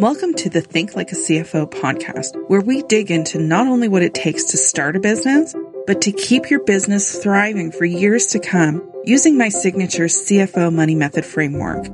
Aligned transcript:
Welcome 0.00 0.34
to 0.34 0.48
the 0.48 0.60
Think 0.60 0.94
Like 0.94 1.10
a 1.10 1.16
CFO 1.16 1.68
podcast, 1.72 2.36
where 2.48 2.60
we 2.60 2.82
dig 2.82 3.10
into 3.10 3.40
not 3.40 3.66
only 3.66 3.88
what 3.88 4.04
it 4.04 4.14
takes 4.14 4.44
to 4.44 4.56
start 4.56 4.94
a 4.94 5.00
business, 5.00 5.56
but 5.88 6.02
to 6.02 6.12
keep 6.12 6.50
your 6.50 6.62
business 6.62 7.20
thriving 7.20 7.72
for 7.72 7.84
years 7.84 8.28
to 8.28 8.38
come 8.38 8.92
using 9.02 9.36
my 9.36 9.48
signature 9.48 10.04
CFO 10.04 10.72
money 10.72 10.94
method 10.94 11.24
framework. 11.24 11.88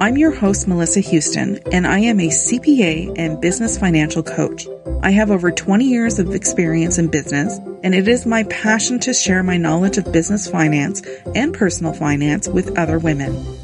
I'm 0.00 0.18
your 0.18 0.32
host, 0.32 0.66
Melissa 0.66 0.98
Houston, 0.98 1.60
and 1.70 1.86
I 1.86 2.00
am 2.00 2.18
a 2.18 2.30
CPA 2.30 3.14
and 3.16 3.40
business 3.40 3.78
financial 3.78 4.24
coach. 4.24 4.66
I 5.00 5.12
have 5.12 5.30
over 5.30 5.52
20 5.52 5.84
years 5.84 6.18
of 6.18 6.34
experience 6.34 6.98
in 6.98 7.12
business, 7.12 7.58
and 7.84 7.94
it 7.94 8.08
is 8.08 8.26
my 8.26 8.42
passion 8.42 8.98
to 9.00 9.14
share 9.14 9.44
my 9.44 9.56
knowledge 9.56 9.98
of 9.98 10.12
business 10.12 10.50
finance 10.50 11.00
and 11.36 11.54
personal 11.54 11.92
finance 11.92 12.48
with 12.48 12.76
other 12.76 12.98
women. 12.98 13.59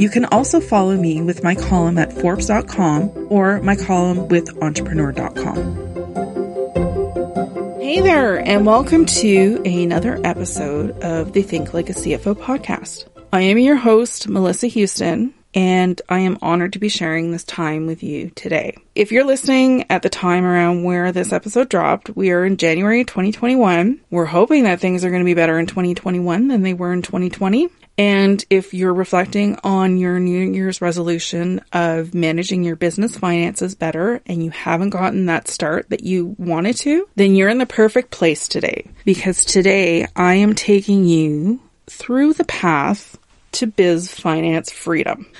You 0.00 0.08
can 0.08 0.24
also 0.24 0.60
follow 0.60 0.96
me 0.96 1.20
with 1.20 1.44
my 1.44 1.54
column 1.54 1.98
at 1.98 2.10
Forbes.com 2.10 3.26
or 3.28 3.60
my 3.60 3.76
column 3.76 4.28
with 4.28 4.48
Entrepreneur.com. 4.62 5.56
Hey 7.78 8.00
there, 8.00 8.38
and 8.38 8.64
welcome 8.64 9.04
to 9.04 9.60
another 9.66 10.18
episode 10.24 10.92
of 11.02 11.34
the 11.34 11.42
Think 11.42 11.74
Like 11.74 11.90
a 11.90 11.92
CFO 11.92 12.34
podcast. 12.34 13.08
I 13.30 13.42
am 13.42 13.58
your 13.58 13.76
host, 13.76 14.26
Melissa 14.26 14.68
Houston, 14.68 15.34
and 15.52 16.00
I 16.08 16.20
am 16.20 16.38
honored 16.40 16.72
to 16.72 16.78
be 16.78 16.88
sharing 16.88 17.30
this 17.30 17.44
time 17.44 17.86
with 17.86 18.02
you 18.02 18.30
today. 18.30 18.78
If 18.94 19.12
you're 19.12 19.24
listening 19.24 19.84
at 19.90 20.00
the 20.00 20.08
time 20.08 20.46
around 20.46 20.82
where 20.82 21.12
this 21.12 21.30
episode 21.30 21.68
dropped, 21.68 22.16
we 22.16 22.30
are 22.30 22.46
in 22.46 22.56
January 22.56 23.04
2021. 23.04 24.00
We're 24.10 24.24
hoping 24.24 24.64
that 24.64 24.80
things 24.80 25.04
are 25.04 25.10
going 25.10 25.20
to 25.20 25.26
be 25.26 25.34
better 25.34 25.58
in 25.58 25.66
2021 25.66 26.48
than 26.48 26.62
they 26.62 26.72
were 26.72 26.94
in 26.94 27.02
2020. 27.02 27.68
And 28.00 28.42
if 28.48 28.72
you're 28.72 28.94
reflecting 28.94 29.58
on 29.62 29.98
your 29.98 30.18
New 30.18 30.50
Year's 30.52 30.80
resolution 30.80 31.60
of 31.70 32.14
managing 32.14 32.64
your 32.64 32.74
business 32.74 33.18
finances 33.18 33.74
better 33.74 34.22
and 34.24 34.42
you 34.42 34.48
haven't 34.48 34.88
gotten 34.88 35.26
that 35.26 35.48
start 35.48 35.90
that 35.90 36.02
you 36.02 36.34
wanted 36.38 36.78
to, 36.78 37.06
then 37.16 37.34
you're 37.34 37.50
in 37.50 37.58
the 37.58 37.66
perfect 37.66 38.10
place 38.10 38.48
today. 38.48 38.86
Because 39.04 39.44
today 39.44 40.06
I 40.16 40.36
am 40.36 40.54
taking 40.54 41.04
you 41.04 41.60
through 41.88 42.32
the 42.32 42.44
path 42.44 43.18
to 43.52 43.66
biz 43.66 44.10
finance 44.10 44.72
freedom. 44.72 45.30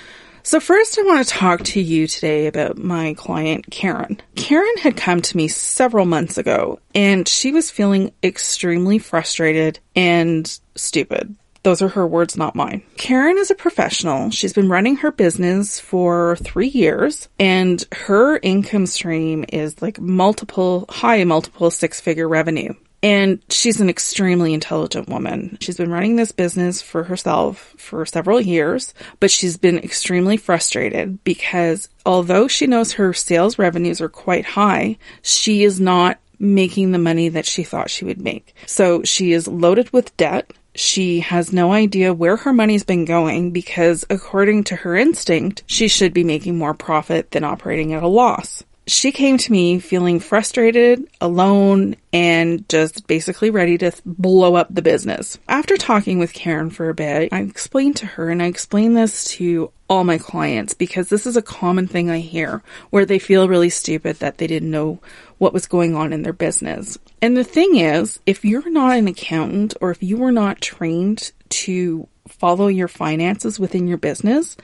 So 0.42 0.60
first 0.60 0.98
I 0.98 1.02
want 1.04 1.26
to 1.26 1.32
talk 1.32 1.62
to 1.62 1.80
you 1.80 2.06
today 2.06 2.46
about 2.46 2.76
my 2.76 3.14
client 3.14 3.70
Karen. 3.70 4.20
Karen 4.34 4.76
had 4.82 4.98
come 4.98 5.22
to 5.22 5.36
me 5.38 5.48
several 5.48 6.04
months 6.04 6.36
ago 6.36 6.78
and 6.94 7.26
she 7.26 7.52
was 7.52 7.70
feeling 7.70 8.12
extremely 8.22 8.98
frustrated 8.98 9.78
and 9.96 10.60
stupid. 10.74 11.34
Those 11.62 11.82
are 11.82 11.88
her 11.88 12.06
words, 12.06 12.36
not 12.36 12.54
mine. 12.54 12.82
Karen 12.96 13.38
is 13.38 13.50
a 13.50 13.54
professional. 13.54 14.30
She's 14.30 14.52
been 14.52 14.68
running 14.68 14.96
her 14.96 15.12
business 15.12 15.78
for 15.78 16.36
three 16.36 16.68
years 16.68 17.28
and 17.38 17.84
her 17.92 18.38
income 18.38 18.86
stream 18.86 19.44
is 19.52 19.80
like 19.82 20.00
multiple, 20.00 20.86
high 20.88 21.24
multiple 21.24 21.70
six 21.70 22.00
figure 22.00 22.28
revenue. 22.28 22.74
And 23.02 23.42
she's 23.48 23.80
an 23.80 23.88
extremely 23.88 24.52
intelligent 24.52 25.08
woman. 25.08 25.56
She's 25.60 25.76
been 25.76 25.90
running 25.90 26.16
this 26.16 26.32
business 26.32 26.82
for 26.82 27.04
herself 27.04 27.74
for 27.78 28.04
several 28.04 28.40
years, 28.40 28.92
but 29.20 29.30
she's 29.30 29.56
been 29.56 29.78
extremely 29.78 30.36
frustrated 30.36 31.24
because 31.24 31.88
although 32.04 32.46
she 32.46 32.66
knows 32.66 32.92
her 32.92 33.14
sales 33.14 33.58
revenues 33.58 34.02
are 34.02 34.10
quite 34.10 34.44
high, 34.44 34.98
she 35.22 35.64
is 35.64 35.80
not 35.80 36.18
making 36.38 36.92
the 36.92 36.98
money 36.98 37.28
that 37.28 37.46
she 37.46 37.62
thought 37.62 37.90
she 37.90 38.04
would 38.04 38.20
make. 38.20 38.54
So 38.66 39.02
she 39.02 39.32
is 39.32 39.48
loaded 39.48 39.92
with 39.92 40.16
debt. 40.16 40.52
She 40.74 41.20
has 41.20 41.52
no 41.52 41.72
idea 41.72 42.14
where 42.14 42.36
her 42.36 42.52
money's 42.52 42.84
been 42.84 43.04
going 43.04 43.50
because 43.50 44.04
according 44.08 44.64
to 44.64 44.76
her 44.76 44.96
instinct, 44.96 45.64
she 45.66 45.88
should 45.88 46.12
be 46.12 46.24
making 46.24 46.56
more 46.56 46.74
profit 46.74 47.32
than 47.32 47.44
operating 47.44 47.92
at 47.92 48.02
a 48.02 48.08
loss 48.08 48.62
she 48.90 49.12
came 49.12 49.38
to 49.38 49.52
me 49.52 49.78
feeling 49.78 50.20
frustrated, 50.20 51.08
alone, 51.20 51.96
and 52.12 52.68
just 52.68 53.06
basically 53.06 53.50
ready 53.50 53.78
to 53.78 53.92
blow 54.04 54.54
up 54.54 54.66
the 54.74 54.82
business. 54.82 55.38
After 55.48 55.76
talking 55.76 56.18
with 56.18 56.32
Karen 56.32 56.70
for 56.70 56.88
a 56.88 56.94
bit, 56.94 57.32
I 57.32 57.40
explained 57.40 57.96
to 57.96 58.06
her, 58.06 58.30
and 58.30 58.42
I 58.42 58.46
explained 58.46 58.96
this 58.96 59.24
to 59.32 59.70
all 59.88 60.04
my 60.04 60.18
clients 60.18 60.74
because 60.74 61.08
this 61.08 61.26
is 61.26 61.36
a 61.36 61.42
common 61.42 61.86
thing 61.86 62.10
I 62.10 62.20
hear 62.20 62.62
where 62.90 63.04
they 63.04 63.18
feel 63.18 63.48
really 63.48 63.70
stupid 63.70 64.16
that 64.16 64.38
they 64.38 64.46
didn't 64.46 64.70
know 64.70 65.00
what 65.38 65.52
was 65.52 65.66
going 65.66 65.94
on 65.94 66.12
in 66.12 66.22
their 66.22 66.32
business. 66.32 66.98
And 67.22 67.36
the 67.36 67.44
thing 67.44 67.76
is, 67.76 68.20
if 68.26 68.44
you're 68.44 68.70
not 68.70 68.96
an 68.96 69.08
accountant 69.08 69.74
or 69.80 69.90
if 69.90 70.02
you 70.02 70.16
were 70.16 70.32
not 70.32 70.60
trained 70.60 71.32
to 71.48 72.08
follow 72.32 72.68
your 72.68 72.88
finances 72.88 73.58
within 73.58 73.86
your 73.86 73.98
business, 73.98 74.56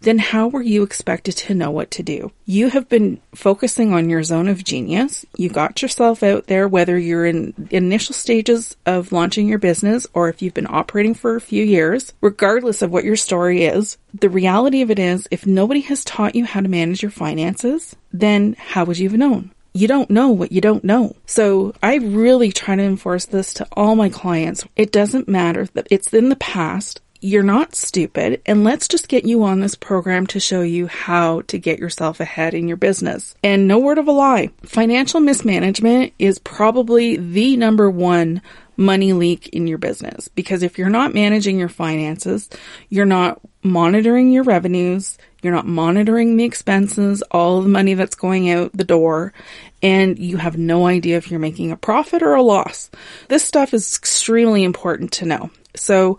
then 0.00 0.18
how 0.18 0.48
were 0.48 0.62
you 0.62 0.82
expected 0.82 1.36
to 1.36 1.54
know 1.54 1.70
what 1.70 1.90
to 1.92 2.02
do? 2.02 2.32
You 2.44 2.70
have 2.70 2.88
been 2.88 3.20
focusing 3.34 3.92
on 3.92 4.10
your 4.10 4.22
zone 4.22 4.48
of 4.48 4.64
genius. 4.64 5.26
You 5.36 5.48
got 5.48 5.82
yourself 5.82 6.22
out 6.22 6.46
there, 6.46 6.68
whether 6.68 6.98
you're 6.98 7.26
in 7.26 7.68
initial 7.70 8.14
stages 8.14 8.76
of 8.86 9.12
launching 9.12 9.48
your 9.48 9.58
business 9.58 10.06
or 10.14 10.28
if 10.28 10.42
you've 10.42 10.54
been 10.54 10.66
operating 10.68 11.14
for 11.14 11.36
a 11.36 11.40
few 11.40 11.64
years, 11.64 12.12
regardless 12.20 12.82
of 12.82 12.90
what 12.90 13.04
your 13.04 13.16
story 13.16 13.64
is, 13.64 13.98
the 14.14 14.30
reality 14.30 14.82
of 14.82 14.90
it 14.90 14.98
is 14.98 15.28
if 15.30 15.46
nobody 15.46 15.80
has 15.80 16.04
taught 16.04 16.34
you 16.34 16.44
how 16.44 16.60
to 16.60 16.68
manage 16.68 17.02
your 17.02 17.10
finances, 17.10 17.96
then 18.12 18.56
how 18.58 18.84
would 18.84 18.98
you 18.98 19.08
have 19.08 19.18
known? 19.18 19.52
you 19.76 19.86
don't 19.86 20.08
know 20.08 20.30
what 20.30 20.52
you 20.52 20.60
don't 20.62 20.84
know. 20.84 21.14
So 21.26 21.74
I 21.82 21.96
really 21.96 22.50
try 22.50 22.76
to 22.76 22.82
enforce 22.82 23.26
this 23.26 23.52
to 23.54 23.68
all 23.72 23.94
my 23.94 24.08
clients. 24.08 24.64
It 24.74 24.90
doesn't 24.90 25.28
matter 25.28 25.66
that 25.74 25.86
it's 25.90 26.14
in 26.14 26.30
the 26.30 26.36
past. 26.36 27.02
You're 27.20 27.42
not 27.42 27.74
stupid, 27.74 28.42
and 28.46 28.64
let's 28.64 28.88
just 28.88 29.08
get 29.08 29.24
you 29.24 29.42
on 29.44 29.60
this 29.60 29.74
program 29.74 30.26
to 30.28 30.40
show 30.40 30.62
you 30.62 30.86
how 30.86 31.42
to 31.42 31.58
get 31.58 31.78
yourself 31.78 32.20
ahead 32.20 32.54
in 32.54 32.68
your 32.68 32.76
business. 32.76 33.34
And 33.42 33.66
no 33.66 33.78
word 33.78 33.98
of 33.98 34.08
a 34.08 34.12
lie, 34.12 34.50
financial 34.62 35.20
mismanagement 35.20 36.12
is 36.18 36.38
probably 36.38 37.16
the 37.16 37.56
number 37.56 37.90
one 37.90 38.42
money 38.76 39.12
leak 39.12 39.48
in 39.48 39.66
your 39.66 39.78
business 39.78 40.28
because 40.28 40.62
if 40.62 40.78
you're 40.78 40.90
not 40.90 41.14
managing 41.14 41.58
your 41.58 41.68
finances, 41.68 42.50
you're 42.88 43.06
not 43.06 43.40
monitoring 43.62 44.30
your 44.30 44.44
revenues, 44.44 45.18
you're 45.42 45.54
not 45.54 45.66
monitoring 45.66 46.36
the 46.36 46.44
expenses, 46.44 47.22
all 47.30 47.62
the 47.62 47.68
money 47.68 47.94
that's 47.94 48.14
going 48.14 48.50
out 48.50 48.72
the 48.72 48.84
door, 48.84 49.32
and 49.82 50.18
you 50.18 50.36
have 50.36 50.56
no 50.58 50.86
idea 50.86 51.16
if 51.16 51.30
you're 51.30 51.40
making 51.40 51.72
a 51.72 51.76
profit 51.76 52.22
or 52.22 52.34
a 52.34 52.42
loss. 52.42 52.90
This 53.28 53.44
stuff 53.44 53.74
is 53.74 53.96
extremely 53.96 54.64
important 54.64 55.12
to 55.12 55.26
know. 55.26 55.50
So 55.74 56.18